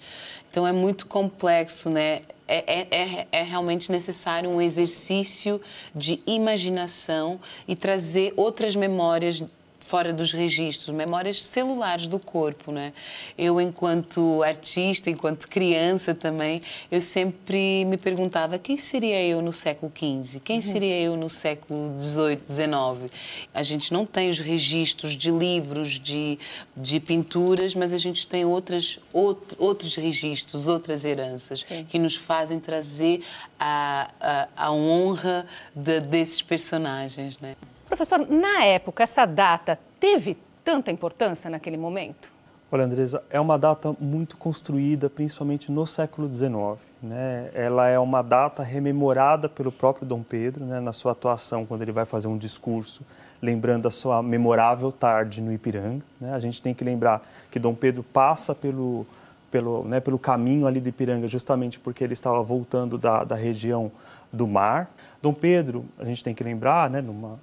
Então 0.50 0.66
é 0.66 0.72
muito 0.72 1.06
complexo, 1.06 1.88
né? 1.88 2.20
É, 2.46 2.80
é, 2.80 2.88
é, 2.90 3.26
é, 3.32 3.42
realmente 3.42 3.90
necessário 3.90 4.50
um 4.50 4.60
exercício 4.60 5.58
de 5.94 6.20
imaginação 6.26 7.40
e 7.66 7.74
trazer 7.74 8.34
outras 8.36 8.76
memórias 8.76 9.42
fora 9.84 10.12
dos 10.12 10.32
registros, 10.32 10.94
memórias 10.94 11.44
celulares 11.44 12.08
do 12.08 12.18
corpo, 12.18 12.72
né? 12.72 12.92
Eu, 13.36 13.60
enquanto 13.60 14.42
artista, 14.42 15.10
enquanto 15.10 15.48
criança 15.48 16.14
também, 16.14 16.60
eu 16.90 17.00
sempre 17.00 17.84
me 17.84 17.96
perguntava 17.96 18.58
quem 18.58 18.76
seria 18.76 19.22
eu 19.22 19.42
no 19.42 19.52
século 19.52 19.92
XV, 19.94 20.40
quem 20.40 20.56
uhum. 20.56 20.62
seria 20.62 20.98
eu 21.00 21.16
no 21.16 21.28
século 21.28 21.94
XVIII, 21.98 22.40
XIX. 22.48 23.12
A 23.52 23.62
gente 23.62 23.92
não 23.92 24.06
tem 24.06 24.30
os 24.30 24.38
registros 24.38 25.16
de 25.16 25.30
livros, 25.30 25.98
de, 25.98 26.38
de 26.76 27.00
pinturas, 27.00 27.74
mas 27.74 27.92
a 27.92 27.98
gente 27.98 28.26
tem 28.26 28.44
outras, 28.44 28.98
outro, 29.12 29.56
outros 29.62 29.96
registros, 29.96 30.68
outras 30.68 31.04
heranças 31.04 31.64
Sim. 31.66 31.84
que 31.88 31.98
nos 31.98 32.16
fazem 32.16 32.60
trazer 32.60 33.22
a, 33.58 34.10
a, 34.20 34.48
a 34.56 34.72
honra 34.72 35.46
de, 35.74 36.00
desses 36.00 36.40
personagens, 36.40 37.38
né? 37.38 37.56
Professor, 37.92 38.26
na 38.26 38.64
época, 38.64 39.02
essa 39.02 39.26
data 39.26 39.78
teve 40.00 40.38
tanta 40.64 40.90
importância 40.90 41.50
naquele 41.50 41.76
momento? 41.76 42.32
Olha, 42.70 42.84
Andresa, 42.84 43.22
é 43.28 43.38
uma 43.38 43.58
data 43.58 43.94
muito 44.00 44.38
construída, 44.38 45.10
principalmente 45.10 45.70
no 45.70 45.86
século 45.86 46.26
XIX. 46.26 46.80
Né? 47.02 47.50
Ela 47.52 47.88
é 47.88 47.98
uma 47.98 48.22
data 48.22 48.62
rememorada 48.62 49.46
pelo 49.46 49.70
próprio 49.70 50.06
Dom 50.06 50.22
Pedro, 50.22 50.64
né? 50.64 50.80
na 50.80 50.94
sua 50.94 51.12
atuação, 51.12 51.66
quando 51.66 51.82
ele 51.82 51.92
vai 51.92 52.06
fazer 52.06 52.28
um 52.28 52.38
discurso, 52.38 53.02
lembrando 53.42 53.86
a 53.86 53.90
sua 53.90 54.22
memorável 54.22 54.90
tarde 54.90 55.42
no 55.42 55.52
Ipiranga. 55.52 56.02
Né? 56.18 56.32
A 56.32 56.40
gente 56.40 56.62
tem 56.62 56.72
que 56.72 56.82
lembrar 56.82 57.20
que 57.50 57.58
Dom 57.58 57.74
Pedro 57.74 58.02
passa 58.02 58.54
pelo, 58.54 59.06
pelo, 59.50 59.84
né, 59.84 60.00
pelo 60.00 60.18
caminho 60.18 60.66
ali 60.66 60.80
do 60.80 60.88
Ipiranga, 60.88 61.28
justamente 61.28 61.78
porque 61.78 62.02
ele 62.02 62.14
estava 62.14 62.42
voltando 62.42 62.96
da, 62.96 63.22
da 63.22 63.36
região 63.36 63.92
do 64.32 64.46
mar. 64.46 64.90
Dom 65.20 65.34
Pedro, 65.34 65.84
a 65.98 66.06
gente 66.06 66.24
tem 66.24 66.34
que 66.34 66.42
lembrar, 66.42 66.88
né, 66.88 67.02
numa 67.02 67.38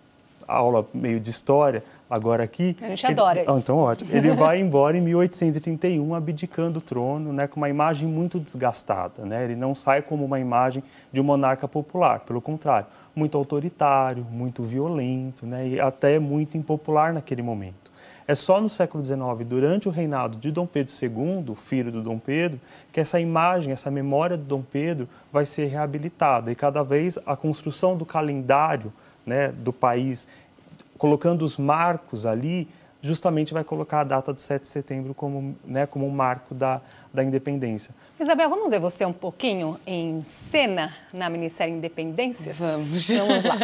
aula 0.50 0.86
meio 0.94 1.20
de 1.20 1.30
história 1.30 1.84
agora 2.10 2.44
aqui. 2.44 2.76
A 2.82 2.88
gente 2.88 3.06
ele, 3.06 3.14
adora 3.14 3.42
isso. 3.44 3.60
então, 3.60 3.78
ótimo. 3.78 4.10
Ele 4.12 4.36
vai 4.36 4.60
embora 4.60 4.98
em 4.98 5.02
1831, 5.02 6.16
abdicando 6.16 6.80
o 6.80 6.82
trono, 6.82 7.32
né, 7.32 7.48
com 7.48 7.58
uma 7.58 7.70
imagem 7.70 8.08
muito 8.08 8.40
desgastada. 8.40 9.24
Né? 9.26 9.44
Ele 9.44 9.56
não 9.56 9.76
sai 9.76 10.02
como 10.02 10.26
uma 10.26 10.40
imagem 10.40 10.84
de 11.12 11.22
um 11.22 11.24
monarca 11.24 11.68
popular, 11.68 12.22
pelo 12.22 12.42
contrário, 12.42 12.88
muito 13.16 13.38
autoritário, 13.38 14.26
muito 14.32 14.64
violento 14.64 15.46
né, 15.46 15.68
e 15.68 15.80
até 15.80 16.18
muito 16.18 16.58
impopular 16.58 17.14
naquele 17.14 17.42
momento. 17.42 17.90
É 18.30 18.36
só 18.36 18.62
no 18.62 18.70
século 18.70 19.04
XIX, 19.04 19.20
durante 19.44 19.88
o 19.88 19.92
reinado 19.92 20.38
de 20.38 20.52
Dom 20.52 20.68
Pedro 20.68 20.94
II, 21.02 21.56
filho 21.56 21.92
do 21.92 22.04
Dom 22.04 22.20
Pedro, 22.20 22.60
que 22.92 23.00
essa 23.00 23.20
imagem, 23.20 23.74
essa 23.74 23.90
memória 23.90 24.38
de 24.38 24.44
Dom 24.44 24.62
Pedro 24.62 25.10
vai 25.34 25.48
ser 25.48 25.66
reabilitada. 25.66 26.52
E 26.52 26.56
cada 26.56 26.84
vez 26.84 27.18
a 27.26 27.36
construção 27.36 27.98
do 27.98 28.06
calendário 28.06 28.94
né, 29.30 29.50
do 29.50 29.72
país, 29.72 30.28
colocando 30.98 31.46
os 31.46 31.56
marcos 31.56 32.26
ali, 32.26 32.68
justamente 33.02 33.54
vai 33.54 33.64
colocar 33.64 34.02
a 34.02 34.04
data 34.04 34.34
do 34.34 34.42
7 34.42 34.64
de 34.64 34.68
setembro 34.68 35.14
como, 35.14 35.56
né, 35.64 35.86
como 35.86 36.06
um 36.06 36.10
marco 36.10 36.56
da, 36.56 36.82
da 37.14 37.24
independência. 37.24 37.94
Isabel, 38.20 38.50
vamos 38.50 38.72
ver 38.72 38.80
você 38.80 39.06
um 39.06 39.14
pouquinho 39.14 39.80
em 39.86 40.24
cena 40.24 40.94
na 41.14 41.30
minissérie 41.30 41.74
Independências? 41.74 42.58
Vamos. 42.58 43.08
Vamos 43.08 43.44
lá. 43.46 43.56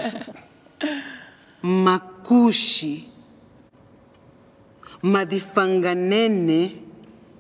Makushi. 1.62 3.12
Madifanganene 5.02 6.82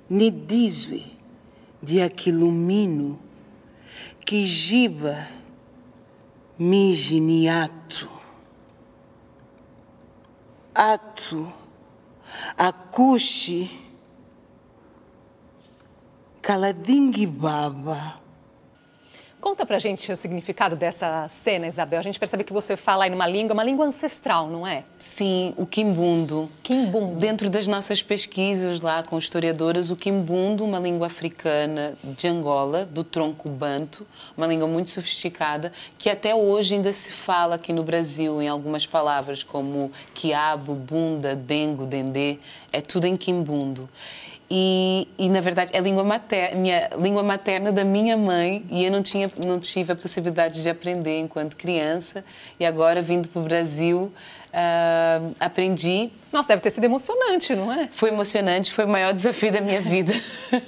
nidizwe 0.09 1.15
que 4.25 4.43
giba 4.43 5.27
mijiniato. 6.57 8.14
Ato, 10.75 11.47
akushi, 12.57 13.71
kaladingi 16.41 17.25
baba. 17.25 18.24
Conta 19.45 19.63
pra 19.63 19.77
gente 19.77 20.11
o 20.11 20.17
significado 20.17 20.75
dessa 20.75 21.27
cena, 21.29 21.67
Isabel. 21.67 21.99
A 21.99 22.01
gente 22.01 22.17
percebe 22.17 22.43
que 22.43 22.51
você 22.51 22.75
fala 22.75 23.03
aí 23.03 23.11
numa 23.11 23.27
língua, 23.27 23.53
uma 23.53 23.63
língua 23.63 23.85
ancestral, 23.85 24.49
não 24.49 24.65
é? 24.65 24.83
Sim, 24.97 25.53
o 25.55 25.67
quimbundo. 25.67 26.49
Quimbundo. 26.63 27.19
Dentro 27.19 27.47
das 27.47 27.67
nossas 27.67 28.01
pesquisas 28.01 28.81
lá 28.81 29.03
com 29.03 29.19
historiadoras, 29.19 29.91
o 29.91 29.95
quimbundo, 29.95 30.65
uma 30.65 30.79
língua 30.79 31.05
africana 31.05 31.95
de 32.03 32.27
Angola, 32.27 32.85
do 32.85 33.03
tronco 33.03 33.47
banto, 33.47 34.07
uma 34.35 34.47
língua 34.47 34.67
muito 34.67 34.89
sofisticada, 34.89 35.71
que 35.95 36.09
até 36.09 36.33
hoje 36.33 36.73
ainda 36.73 36.91
se 36.91 37.11
fala 37.11 37.53
aqui 37.53 37.71
no 37.71 37.83
Brasil 37.83 38.41
em 38.41 38.47
algumas 38.47 38.87
palavras 38.87 39.43
como 39.43 39.91
quiabo, 40.15 40.73
bunda, 40.73 41.35
dengo, 41.35 41.85
dendê, 41.85 42.39
é 42.73 42.81
tudo 42.81 43.05
em 43.05 43.15
quimbundo. 43.15 43.87
E, 44.49 45.07
e, 45.17 45.27
na 45.27 45.41
verdade 45.41 45.71
é 45.73 45.79
língua 45.79 46.03
materna, 46.03 46.55
minha 46.55 46.89
língua 46.99 47.23
materna 47.23 47.71
da 47.71 47.83
minha 47.83 48.15
mãe 48.15 48.63
e 48.69 48.85
eu 48.85 48.91
não 48.91 49.01
tinha 49.01 49.27
não 49.43 49.59
tive 49.59 49.93
a 49.93 49.95
possibilidade 49.95 50.61
de 50.61 50.69
aprender 50.69 51.17
enquanto 51.17 51.57
criança 51.57 52.23
e 52.59 52.65
agora 52.65 53.01
vindo 53.01 53.27
para 53.27 53.41
o 53.41 53.43
Brasil 53.43 54.13
uh, 54.55 55.35
aprendi. 55.39 56.09
Nossa, 56.31 56.49
deve 56.49 56.61
ter 56.61 56.71
sido 56.71 56.85
emocionante, 56.85 57.55
não 57.55 57.71
é? 57.71 57.89
Foi 57.91 58.09
emocionante, 58.09 58.71
foi 58.71 58.85
o 58.85 58.87
maior 58.87 59.13
desafio 59.13 59.51
da 59.51 59.61
minha 59.61 59.81
vida. 59.81 60.13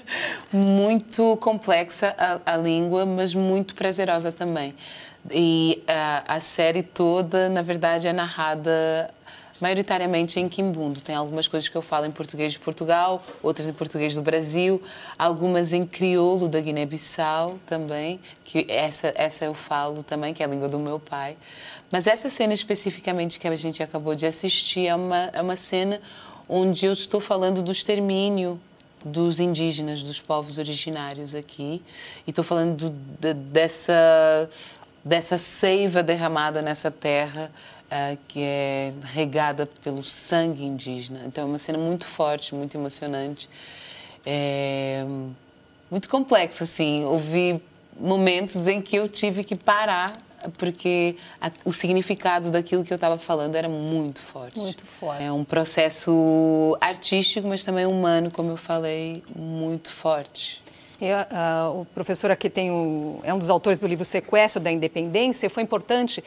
muito 0.52 1.38
complexa 1.38 2.14
a, 2.18 2.54
a, 2.54 2.58
língua, 2.58 3.06
mas 3.06 3.34
muito 3.34 3.74
prazerosa 3.76 4.32
também. 4.32 4.76
E 5.32 5.84
uh, 5.84 6.24
a 6.28 6.40
série 6.40 6.84
toda, 6.84 7.50
na 7.50 7.62
verdade, 7.62 8.08
é 8.08 8.14
narrada 8.14 9.14
maioritariamente 9.60 10.40
em 10.40 10.48
quimbundo. 10.48 11.02
Tem 11.02 11.16
algumas 11.16 11.48
coisas 11.48 11.68
que 11.68 11.76
eu 11.76 11.82
falo 11.82 12.06
em 12.06 12.12
português 12.12 12.52
de 12.52 12.60
Portugal, 12.60 13.24
outras 13.42 13.68
em 13.68 13.74
português 13.74 14.16
do 14.16 14.22
Brasil, 14.22 14.82
algumas 15.18 15.74
em 15.74 15.86
crioulo 15.86 16.48
da 16.48 16.60
Guiné-Bissau 16.60 17.60
também, 17.66 18.20
que 18.44 18.66
essa, 18.70 19.14
essa 19.16 19.46
eu 19.46 19.54
falo 19.54 20.04
também, 20.04 20.34
que 20.34 20.44
é 20.44 20.46
a 20.46 20.50
língua 20.50 20.68
do 20.68 20.80
meu 20.80 21.00
pai. 21.00 21.36
Mas 21.92 22.08
essa 22.08 22.30
cena 22.30 22.54
especificamente 22.54 23.40
que 23.40 23.48
a 23.48 23.56
gente 23.56 23.82
acabou 23.82 24.14
de 24.14 24.26
assistir 24.26 24.88
é 24.88 24.96
uma, 24.96 25.30
é 25.34 25.42
uma 25.42 25.56
cena 25.56 26.00
onde 26.48 26.86
eu 26.86 26.94
estou 26.94 27.20
falando 27.20 27.62
do 27.62 27.72
extermínio 27.72 28.60
dos 29.06 29.40
indígenas, 29.40 30.02
dos 30.02 30.20
povos 30.20 30.58
originários 30.58 31.36
aqui. 31.36 31.82
E 32.26 32.30
estou 32.30 32.44
falando 32.44 32.76
do, 32.76 32.90
de, 32.90 33.34
dessa, 33.34 34.50
dessa 35.04 35.38
seiva 35.38 36.04
derramada 36.04 36.62
nessa 36.62 36.92
terra 36.92 37.52
uh, 37.88 38.18
que 38.28 38.42
é 38.42 38.94
regada 39.02 39.66
pelo 39.84 40.04
sangue 40.04 40.64
indígena. 40.64 41.22
Então 41.26 41.44
é 41.44 41.48
uma 41.48 41.58
cena 41.58 41.78
muito 41.78 42.06
forte, 42.06 42.54
muito 42.54 42.78
emocionante, 42.78 43.50
é, 44.26 45.06
muito 45.90 46.10
complexa 46.10 46.64
assim. 46.64 47.06
Houve 47.06 47.62
momentos 48.00 48.68
em 48.68 48.82
que 48.82 48.96
eu 48.96 49.08
tive 49.08 49.44
que 49.44 49.56
parar 49.56 50.14
porque 50.58 51.16
a, 51.42 51.52
o 51.66 51.74
significado 51.74 52.52
daquilo 52.52 52.84
que 52.84 52.94
eu 52.94 52.96
estava 52.96 53.18
falando 53.18 53.56
era 53.56 53.68
muito 53.68 54.22
forte. 54.22 54.60
Muito 54.60 54.86
forte. 54.86 55.24
É 55.24 55.32
um 55.32 55.44
processo 55.44 56.78
artístico, 56.80 57.48
mas 57.48 57.64
também 57.64 57.86
humano, 57.86 58.32
como 58.32 58.52
eu 58.52 58.58
falei, 58.58 59.24
muito 59.36 59.92
forte. 59.92 60.62
uh, 61.02 61.82
o 61.82 61.86
professor 61.86 62.32
aqui 62.32 62.50
tem 62.50 62.72
o, 62.72 63.20
é 63.24 63.34
um 63.34 63.38
dos 63.38 63.50
autores 63.50 63.80
do 63.80 63.88
livro 63.88 64.06
Sequestro 64.06 64.62
da 64.62 64.72
Independência. 64.72 65.50
Foi 65.50 65.64
importante 65.64 66.24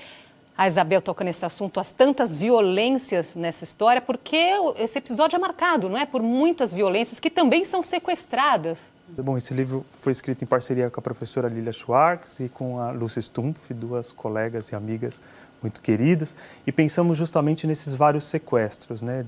a 0.60 0.68
Isabel 0.68 1.00
toca 1.00 1.24
nesse 1.24 1.42
assunto, 1.46 1.80
as 1.80 1.90
tantas 1.90 2.36
violências 2.36 3.34
nessa 3.34 3.64
história, 3.64 3.98
porque 3.98 4.36
esse 4.76 4.98
episódio 4.98 5.34
é 5.34 5.38
marcado, 5.38 5.88
não 5.88 5.96
é, 5.96 6.04
por 6.04 6.20
muitas 6.22 6.70
violências 6.70 7.18
que 7.18 7.30
também 7.30 7.64
são 7.64 7.82
sequestradas. 7.82 8.92
Bom, 9.08 9.38
esse 9.38 9.54
livro 9.54 9.86
foi 10.02 10.12
escrito 10.12 10.44
em 10.44 10.46
parceria 10.46 10.90
com 10.90 11.00
a 11.00 11.02
professora 11.02 11.48
Lilia 11.48 11.72
Schwartz 11.72 12.40
e 12.40 12.50
com 12.50 12.78
a 12.78 12.90
Lúcia 12.90 13.22
Stumpf, 13.22 13.72
duas 13.72 14.12
colegas 14.12 14.68
e 14.68 14.74
amigas 14.74 15.22
muito 15.62 15.80
queridas, 15.80 16.36
e 16.66 16.70
pensamos 16.70 17.16
justamente 17.16 17.66
nesses 17.66 17.94
vários 17.94 18.26
sequestros. 18.26 19.00
Né? 19.00 19.24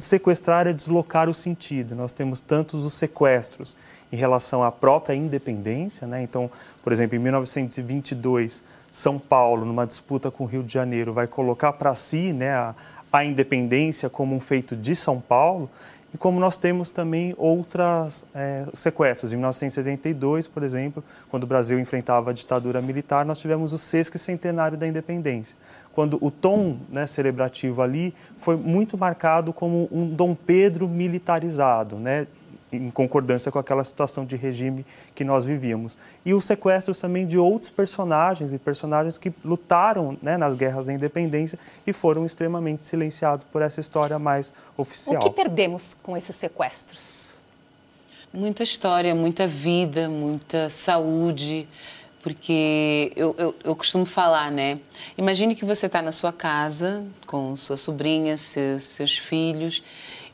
Sequestrar 0.00 0.66
é 0.66 0.72
deslocar 0.72 1.28
o 1.28 1.34
sentido. 1.34 1.94
Nós 1.94 2.12
temos 2.12 2.40
tantos 2.40 2.84
os 2.84 2.94
sequestros 2.94 3.78
em 4.10 4.16
relação 4.16 4.64
à 4.64 4.72
própria 4.72 5.14
independência. 5.14 6.08
Né? 6.08 6.24
Então, 6.24 6.50
por 6.82 6.92
exemplo, 6.92 7.14
em 7.14 7.20
1922, 7.20 8.64
são 8.94 9.18
Paulo, 9.18 9.66
numa 9.66 9.84
disputa 9.84 10.30
com 10.30 10.44
o 10.44 10.46
Rio 10.46 10.62
de 10.62 10.72
Janeiro, 10.72 11.12
vai 11.12 11.26
colocar 11.26 11.72
para 11.72 11.96
si 11.96 12.32
né, 12.32 12.52
a, 12.54 12.76
a 13.12 13.24
independência 13.24 14.08
como 14.08 14.36
um 14.36 14.38
feito 14.38 14.76
de 14.76 14.94
São 14.94 15.20
Paulo, 15.20 15.68
e 16.14 16.16
como 16.16 16.38
nós 16.38 16.56
temos 16.56 16.90
também 16.90 17.34
outros 17.36 18.24
é, 18.32 18.66
sequestros. 18.72 19.32
Em 19.32 19.36
1972, 19.36 20.46
por 20.46 20.62
exemplo, 20.62 21.02
quando 21.28 21.42
o 21.42 21.46
Brasil 21.46 21.76
enfrentava 21.80 22.30
a 22.30 22.32
ditadura 22.32 22.80
militar, 22.80 23.26
nós 23.26 23.40
tivemos 23.40 23.72
o 23.72 23.78
sexto 23.78 24.16
centenário 24.16 24.78
da 24.78 24.86
independência, 24.86 25.56
quando 25.92 26.16
o 26.24 26.30
tom 26.30 26.78
né, 26.88 27.04
celebrativo 27.08 27.82
ali 27.82 28.14
foi 28.38 28.56
muito 28.56 28.96
marcado 28.96 29.52
como 29.52 29.88
um 29.90 30.06
Dom 30.06 30.36
Pedro 30.36 30.86
militarizado, 30.86 31.96
né, 31.96 32.28
em 32.76 32.90
concordância 32.90 33.50
com 33.50 33.58
aquela 33.58 33.84
situação 33.84 34.24
de 34.24 34.36
regime 34.36 34.84
que 35.14 35.24
nós 35.24 35.44
vivíamos. 35.44 35.96
E 36.24 36.34
os 36.34 36.44
sequestros 36.44 37.00
também 37.00 37.26
de 37.26 37.38
outros 37.38 37.70
personagens 37.70 38.52
e 38.52 38.58
personagens 38.58 39.16
que 39.18 39.32
lutaram 39.44 40.16
né, 40.22 40.36
nas 40.36 40.54
guerras 40.54 40.86
da 40.86 40.92
independência 40.92 41.58
e 41.86 41.92
foram 41.92 42.26
extremamente 42.26 42.82
silenciados 42.82 43.46
por 43.50 43.62
essa 43.62 43.80
história 43.80 44.18
mais 44.18 44.52
oficial. 44.76 45.22
O 45.22 45.24
que 45.24 45.30
perdemos 45.30 45.96
com 46.02 46.16
esses 46.16 46.34
sequestros? 46.36 47.38
Muita 48.32 48.62
história, 48.62 49.14
muita 49.14 49.46
vida, 49.46 50.08
muita 50.08 50.68
saúde 50.68 51.68
porque 52.24 53.12
eu, 53.14 53.36
eu, 53.36 53.54
eu, 53.62 53.76
costumo 53.76 54.06
falar, 54.06 54.50
né? 54.50 54.80
Imagine 55.18 55.54
que 55.54 55.62
você 55.62 55.84
está 55.84 56.00
na 56.00 56.10
sua 56.10 56.32
casa 56.32 57.04
com 57.26 57.54
sua 57.54 57.76
sobrinha, 57.76 58.34
seus, 58.38 58.82
seus 58.82 59.18
filhos, 59.18 59.82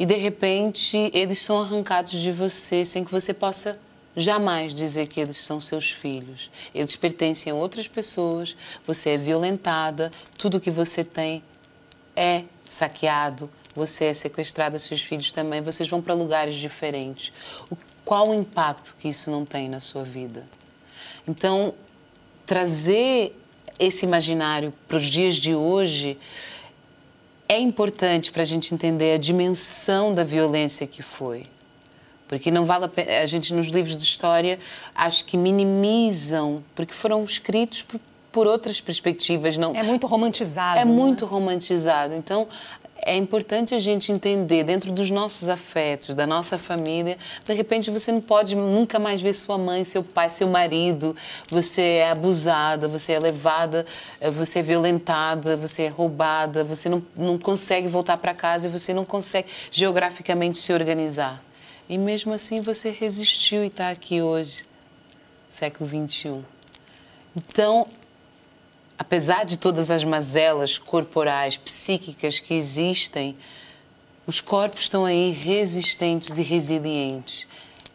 e 0.00 0.06
de 0.06 0.14
repente 0.14 1.10
eles 1.12 1.38
são 1.38 1.60
arrancados 1.60 2.12
de 2.12 2.32
você 2.32 2.86
sem 2.86 3.04
que 3.04 3.12
você 3.12 3.34
possa 3.34 3.78
jamais 4.16 4.74
dizer 4.74 5.06
que 5.06 5.20
eles 5.20 5.36
são 5.36 5.60
seus 5.60 5.90
filhos. 5.90 6.50
Eles 6.74 6.96
pertencem 6.96 7.52
a 7.52 7.54
outras 7.54 7.86
pessoas, 7.86 8.56
você 8.86 9.10
é 9.10 9.18
violentada, 9.18 10.10
tudo 10.38 10.58
que 10.58 10.70
você 10.70 11.04
tem 11.04 11.44
é 12.16 12.44
saqueado, 12.64 13.50
você 13.74 14.06
é 14.06 14.12
sequestrado, 14.14 14.78
seus 14.78 15.02
filhos 15.02 15.30
também, 15.32 15.60
vocês 15.60 15.88
vão 15.88 16.00
para 16.00 16.14
lugares 16.14 16.54
diferentes. 16.54 17.30
O, 17.70 17.76
qual 18.02 18.30
o 18.30 18.34
impacto 18.34 18.96
que 18.98 19.08
isso 19.10 19.30
não 19.30 19.44
tem 19.44 19.68
na 19.68 19.80
sua 19.80 20.02
vida? 20.02 20.46
Então, 21.28 21.74
trazer 22.46 23.38
esse 23.78 24.06
imaginário 24.06 24.72
para 24.88 24.96
os 24.96 25.06
dias 25.06 25.36
de 25.36 25.54
hoje 25.54 26.18
é 27.50 27.58
importante 27.58 28.30
para 28.30 28.42
a 28.42 28.44
gente 28.44 28.72
entender 28.72 29.14
a 29.14 29.18
dimensão 29.18 30.14
da 30.14 30.22
violência 30.22 30.86
que 30.86 31.02
foi. 31.02 31.42
Porque 32.28 32.48
não 32.48 32.64
vale 32.64 32.84
a 32.84 32.88
pena, 32.88 33.18
a 33.18 33.26
gente 33.26 33.52
nos 33.52 33.66
livros 33.66 33.96
de 33.96 34.04
história 34.04 34.56
acho 34.94 35.24
que 35.24 35.36
minimizam, 35.36 36.62
porque 36.76 36.94
foram 36.94 37.24
escritos 37.24 37.82
por, 37.82 38.00
por 38.30 38.46
outras 38.46 38.80
perspectivas. 38.80 39.56
Não, 39.56 39.74
é 39.74 39.82
muito 39.82 40.06
romantizado. 40.06 40.78
É 40.78 40.84
muito 40.84 41.24
é? 41.24 41.26
romantizado. 41.28 42.14
Então, 42.14 42.46
é 43.02 43.16
importante 43.16 43.74
a 43.74 43.78
gente 43.78 44.12
entender 44.12 44.64
dentro 44.64 44.92
dos 44.92 45.10
nossos 45.10 45.48
afetos, 45.48 46.14
da 46.14 46.26
nossa 46.26 46.58
família. 46.58 47.16
De 47.44 47.54
repente 47.54 47.90
você 47.90 48.12
não 48.12 48.20
pode 48.20 48.54
nunca 48.54 48.98
mais 48.98 49.20
ver 49.20 49.32
sua 49.32 49.56
mãe, 49.56 49.84
seu 49.84 50.02
pai, 50.02 50.28
seu 50.28 50.48
marido. 50.48 51.16
Você 51.48 51.82
é 51.82 52.10
abusada, 52.10 52.88
você 52.88 53.12
é 53.12 53.18
levada, 53.18 53.86
eh, 54.20 54.30
você 54.30 54.58
é 54.58 54.62
violentada, 54.62 55.56
você 55.56 55.84
é 55.84 55.88
roubada, 55.88 56.62
você 56.62 56.88
não, 56.88 57.02
não 57.16 57.38
consegue 57.38 57.88
voltar 57.88 58.16
para 58.18 58.34
casa 58.34 58.66
e 58.66 58.70
você 58.70 58.92
não 58.92 59.04
consegue 59.04 59.48
geograficamente 59.70 60.58
se 60.58 60.72
organizar. 60.72 61.42
E 61.88 61.98
mesmo 61.98 62.32
assim 62.32 62.60
você 62.60 62.90
resistiu 62.90 63.64
e 63.64 63.66
está 63.66 63.90
aqui 63.90 64.22
hoje, 64.22 64.64
século 65.48 65.88
21. 65.88 66.44
Então, 67.36 67.86
apesar 69.00 69.46
de 69.46 69.56
todas 69.56 69.90
as 69.90 70.04
mazelas 70.04 70.76
corporais, 70.76 71.56
psíquicas 71.56 72.38
que 72.38 72.52
existem, 72.52 73.34
os 74.26 74.42
corpos 74.42 74.82
estão 74.82 75.06
aí 75.06 75.30
resistentes 75.30 76.36
e 76.36 76.42
resilientes. 76.42 77.48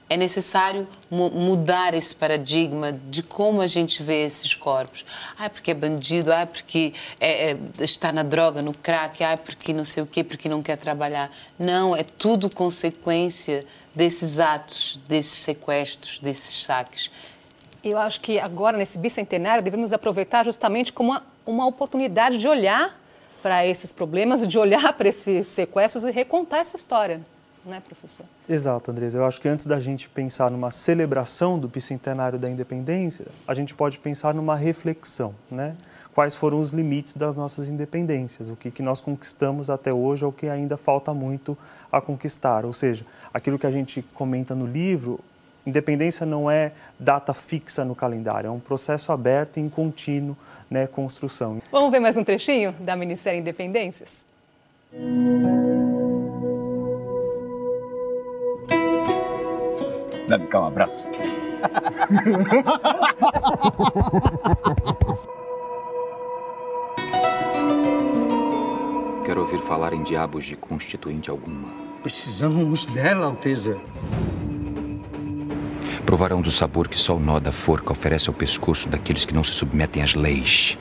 É 0.09 0.17
necessário 0.17 0.87
mudar 1.11 1.93
esse 1.93 2.15
paradigma 2.15 2.91
de 2.91 3.21
como 3.21 3.61
a 3.61 3.67
gente 3.67 4.01
vê 4.01 4.25
esses 4.25 4.55
corpos. 4.55 5.05
Ah, 5.37 5.47
porque 5.47 5.69
é 5.69 5.73
bandido, 5.75 6.33
ah, 6.33 6.47
porque 6.47 6.91
é, 7.19 7.51
é, 7.51 7.57
está 7.81 8.11
na 8.11 8.23
droga, 8.23 8.63
no 8.63 8.75
crack, 8.75 9.23
ah, 9.23 9.37
porque 9.37 9.73
não 9.73 9.85
sei 9.85 10.01
o 10.01 10.07
quê, 10.07 10.23
porque 10.23 10.49
não 10.49 10.63
quer 10.63 10.77
trabalhar. 10.77 11.31
Não, 11.57 11.95
é 11.95 12.01
tudo 12.01 12.49
consequência 12.49 13.63
desses 13.93 14.39
atos, 14.39 14.99
desses 15.07 15.37
sequestros, 15.37 16.17
desses 16.17 16.65
saques. 16.65 17.11
Eu 17.85 17.99
acho 17.99 18.19
que 18.19 18.39
agora, 18.39 18.75
nesse 18.75 18.97
bicentenário, 18.97 19.63
devemos 19.63 19.93
aproveitar 19.93 20.43
justamente 20.43 20.91
como 20.91 21.11
uma, 21.11 21.23
uma 21.45 21.67
oportunidade 21.67 22.39
de 22.39 22.47
olhar 22.47 22.99
para 23.43 23.63
esses 23.63 23.91
problemas, 23.91 24.45
de 24.47 24.57
olhar 24.57 24.91
para 24.93 25.07
esses 25.07 25.45
sequestros 25.45 26.03
e 26.03 26.09
recontar 26.09 26.61
essa 26.61 26.75
história, 26.75 27.21
não 27.63 27.75
é, 27.75 27.79
professor? 27.79 28.25
Exato, 28.49 28.89
Andresa. 28.89 29.19
Eu 29.19 29.25
acho 29.25 29.39
que 29.39 29.47
antes 29.47 29.67
da 29.67 29.79
gente 29.79 30.09
pensar 30.09 30.49
numa 30.49 30.71
celebração 30.71 31.59
do 31.59 31.67
bicentenário 31.67 32.39
da 32.39 32.49
independência, 32.49 33.27
a 33.47 33.53
gente 33.53 33.75
pode 33.75 33.99
pensar 33.99 34.33
numa 34.33 34.55
reflexão, 34.55 35.35
né? 35.51 35.75
Quais 36.11 36.33
foram 36.33 36.59
os 36.59 36.71
limites 36.71 37.15
das 37.15 37.35
nossas 37.35 37.69
independências, 37.69 38.49
o 38.49 38.55
que, 38.55 38.71
que 38.71 38.81
nós 38.81 38.99
conquistamos 38.99 39.69
até 39.69 39.93
hoje 39.93 40.25
ou 40.25 40.31
o 40.31 40.33
que 40.33 40.47
ainda 40.47 40.75
falta 40.75 41.13
muito 41.13 41.55
a 41.91 42.01
conquistar. 42.01 42.65
Ou 42.65 42.73
seja, 42.73 43.05
aquilo 43.31 43.59
que 43.59 43.67
a 43.67 43.71
gente 43.71 44.01
comenta 44.15 44.55
no 44.55 44.65
livro, 44.65 45.19
Independência 45.65 46.25
não 46.25 46.49
é 46.49 46.71
data 46.99 47.33
fixa 47.33 47.83
no 47.83 47.95
calendário, 47.95 48.47
é 48.47 48.51
um 48.51 48.59
processo 48.59 49.11
aberto 49.11 49.57
e 49.57 49.61
em 49.61 49.67
contínuo 49.67 50.37
né, 50.69 50.85
construção. 50.85 51.59
Vamos 51.71 51.91
ver 51.91 51.99
mais 51.99 52.15
um 52.17 52.23
trechinho 52.23 52.71
da 52.79 52.95
minissérie 52.95 53.39
Independências? 53.39 54.23
Dá-me 60.27 60.47
cá 60.47 60.61
um 60.61 60.65
abraço. 60.65 61.07
Quero 69.25 69.41
ouvir 69.41 69.59
falar 69.59 69.93
em 69.93 70.03
diabos 70.03 70.45
de 70.45 70.55
constituinte 70.55 71.31
alguma. 71.31 71.69
Precisamos 72.03 72.85
dela, 72.85 73.25
Alteza. 73.25 73.79
Provarão 76.15 76.41
do 76.41 76.49
sabor 76.49 76.87
que 76.87 76.97
só 76.97 77.17
o 77.17 77.19
nó 77.19 77.41
da 77.41 77.51
forca 77.51 77.91
oferece 77.91 78.29
ao 78.29 78.33
pescoço 78.33 78.87
daqueles 78.87 79.25
que 79.25 79.33
não 79.33 79.43
se 79.43 79.51
submetem 79.51 80.01
às 80.01 80.13
leis. 80.15 80.77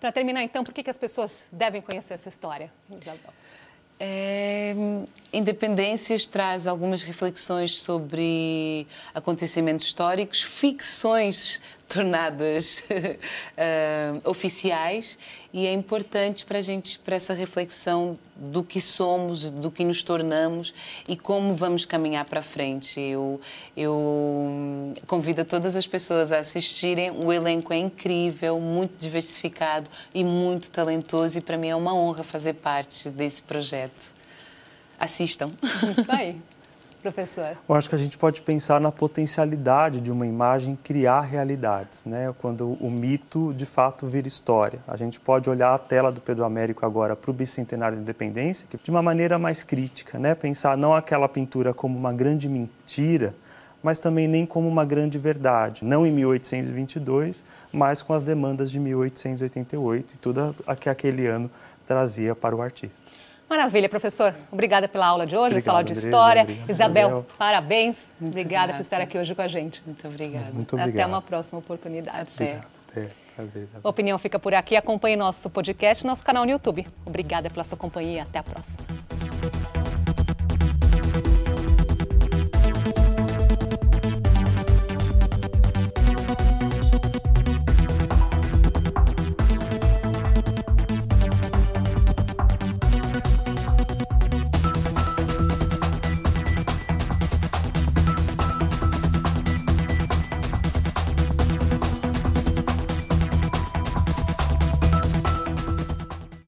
Para 0.00 0.10
terminar, 0.12 0.42
então, 0.44 0.64
por 0.64 0.72
que, 0.72 0.82
que 0.82 0.88
as 0.88 0.96
pessoas 0.96 1.44
devem 1.52 1.82
conhecer 1.82 2.14
essa 2.14 2.30
história, 2.30 2.72
Isabel? 2.90 3.34
É, 4.00 4.74
Independências 5.32 6.26
traz 6.26 6.66
algumas 6.66 7.02
reflexões 7.02 7.80
sobre 7.80 8.86
acontecimentos 9.14 9.86
históricos, 9.86 10.42
ficções 10.42 11.60
tornadas 11.88 12.80
uh, 12.80 14.20
oficiais 14.28 15.18
e 15.52 15.66
é 15.66 15.72
importante 15.72 16.44
para 16.44 16.58
a 16.58 16.60
gente 16.60 16.98
para 16.98 17.14
essa 17.14 17.32
reflexão 17.32 18.18
do 18.34 18.64
que 18.64 18.80
somos, 18.80 19.50
do 19.50 19.70
que 19.70 19.84
nos 19.84 20.02
tornamos 20.02 20.74
e 21.08 21.16
como 21.16 21.54
vamos 21.54 21.84
caminhar 21.84 22.24
para 22.24 22.42
frente. 22.42 23.00
Eu, 23.00 23.40
eu 23.76 24.92
convido 25.06 25.44
todas 25.44 25.76
as 25.76 25.86
pessoas 25.86 26.32
a 26.32 26.38
assistirem. 26.38 27.12
O 27.24 27.32
elenco 27.32 27.72
é 27.72 27.76
incrível, 27.76 28.58
muito 28.58 28.96
diversificado 28.98 29.88
e 30.12 30.24
muito 30.24 30.70
talentoso 30.70 31.38
e 31.38 31.40
para 31.40 31.56
mim 31.56 31.68
é 31.68 31.76
uma 31.76 31.94
honra 31.94 32.24
fazer 32.24 32.54
parte 32.54 33.08
desse 33.10 33.42
projeto. 33.42 34.14
Assistam. 34.98 35.50
Isso 35.98 36.10
aí 36.10 36.40
professor? 37.04 37.56
Eu 37.68 37.74
acho 37.74 37.86
que 37.86 37.94
a 37.94 37.98
gente 37.98 38.16
pode 38.16 38.40
pensar 38.40 38.80
na 38.80 38.90
potencialidade 38.90 40.00
de 40.00 40.10
uma 40.10 40.26
imagem 40.26 40.74
criar 40.82 41.20
realidades, 41.20 42.06
né? 42.06 42.34
Quando 42.38 42.78
o 42.80 42.90
mito 42.90 43.52
de 43.52 43.66
fato 43.66 44.06
vira 44.06 44.26
história. 44.26 44.78
A 44.88 44.96
gente 44.96 45.20
pode 45.20 45.50
olhar 45.50 45.74
a 45.74 45.78
tela 45.78 46.10
do 46.10 46.22
Pedro 46.22 46.44
Américo 46.44 46.86
agora 46.86 47.14
para 47.14 47.30
o 47.30 47.34
bicentenário 47.34 47.96
da 47.96 48.02
independência 48.02 48.66
de 48.82 48.90
uma 48.90 49.02
maneira 49.02 49.38
mais 49.38 49.62
crítica, 49.62 50.18
né? 50.18 50.34
Pensar 50.34 50.78
não 50.78 50.94
aquela 50.94 51.28
pintura 51.28 51.74
como 51.74 51.98
uma 51.98 52.12
grande 52.12 52.48
mentira, 52.48 53.34
mas 53.82 53.98
também 53.98 54.26
nem 54.26 54.46
como 54.46 54.66
uma 54.66 54.84
grande 54.86 55.18
verdade. 55.18 55.84
Não 55.84 56.06
em 56.06 56.12
1822, 56.12 57.44
mas 57.70 58.00
com 58.00 58.14
as 58.14 58.24
demandas 58.24 58.70
de 58.70 58.80
1888 58.80 60.14
e 60.14 60.16
tudo 60.16 60.56
que 60.80 60.88
aquele 60.88 61.26
ano 61.26 61.50
trazia 61.86 62.34
para 62.34 62.56
o 62.56 62.62
artista. 62.62 63.04
Maravilha, 63.48 63.88
professor. 63.88 64.34
Obrigada 64.50 64.88
pela 64.88 65.06
aula 65.06 65.26
de 65.26 65.36
hoje, 65.36 65.54
Obrigado, 65.54 65.64
Sala 65.64 65.84
de 65.84 65.92
Andresa, 65.92 66.08
História. 66.08 66.42
Obrigado. 66.42 66.70
Isabel, 66.70 67.26
parabéns. 67.38 68.12
Muito 68.20 68.32
obrigada 68.32 68.72
por 68.72 68.80
estar 68.80 69.00
aqui 69.00 69.18
hoje 69.18 69.34
com 69.34 69.42
a 69.42 69.48
gente. 69.48 69.82
Muito 69.84 70.06
obrigada. 70.08 70.50
Muito 70.52 70.74
obrigado. 70.74 70.94
Até 70.94 71.06
uma 71.06 71.22
próxima 71.22 71.58
oportunidade. 71.58 72.30
Até. 72.34 72.60
Até. 72.90 73.08
Prazer, 73.36 73.62
Isabel. 73.64 73.80
A 73.84 73.88
opinião 73.88 74.18
fica 74.18 74.38
por 74.38 74.54
aqui. 74.54 74.76
Acompanhe 74.76 75.16
nosso 75.16 75.50
podcast 75.50 76.04
e 76.04 76.06
nosso 76.06 76.24
canal 76.24 76.44
no 76.44 76.50
YouTube. 76.50 76.86
Obrigada 77.04 77.50
pela 77.50 77.64
sua 77.64 77.76
companhia. 77.76 78.22
Até 78.22 78.38
a 78.38 78.42
próxima. 78.42 78.84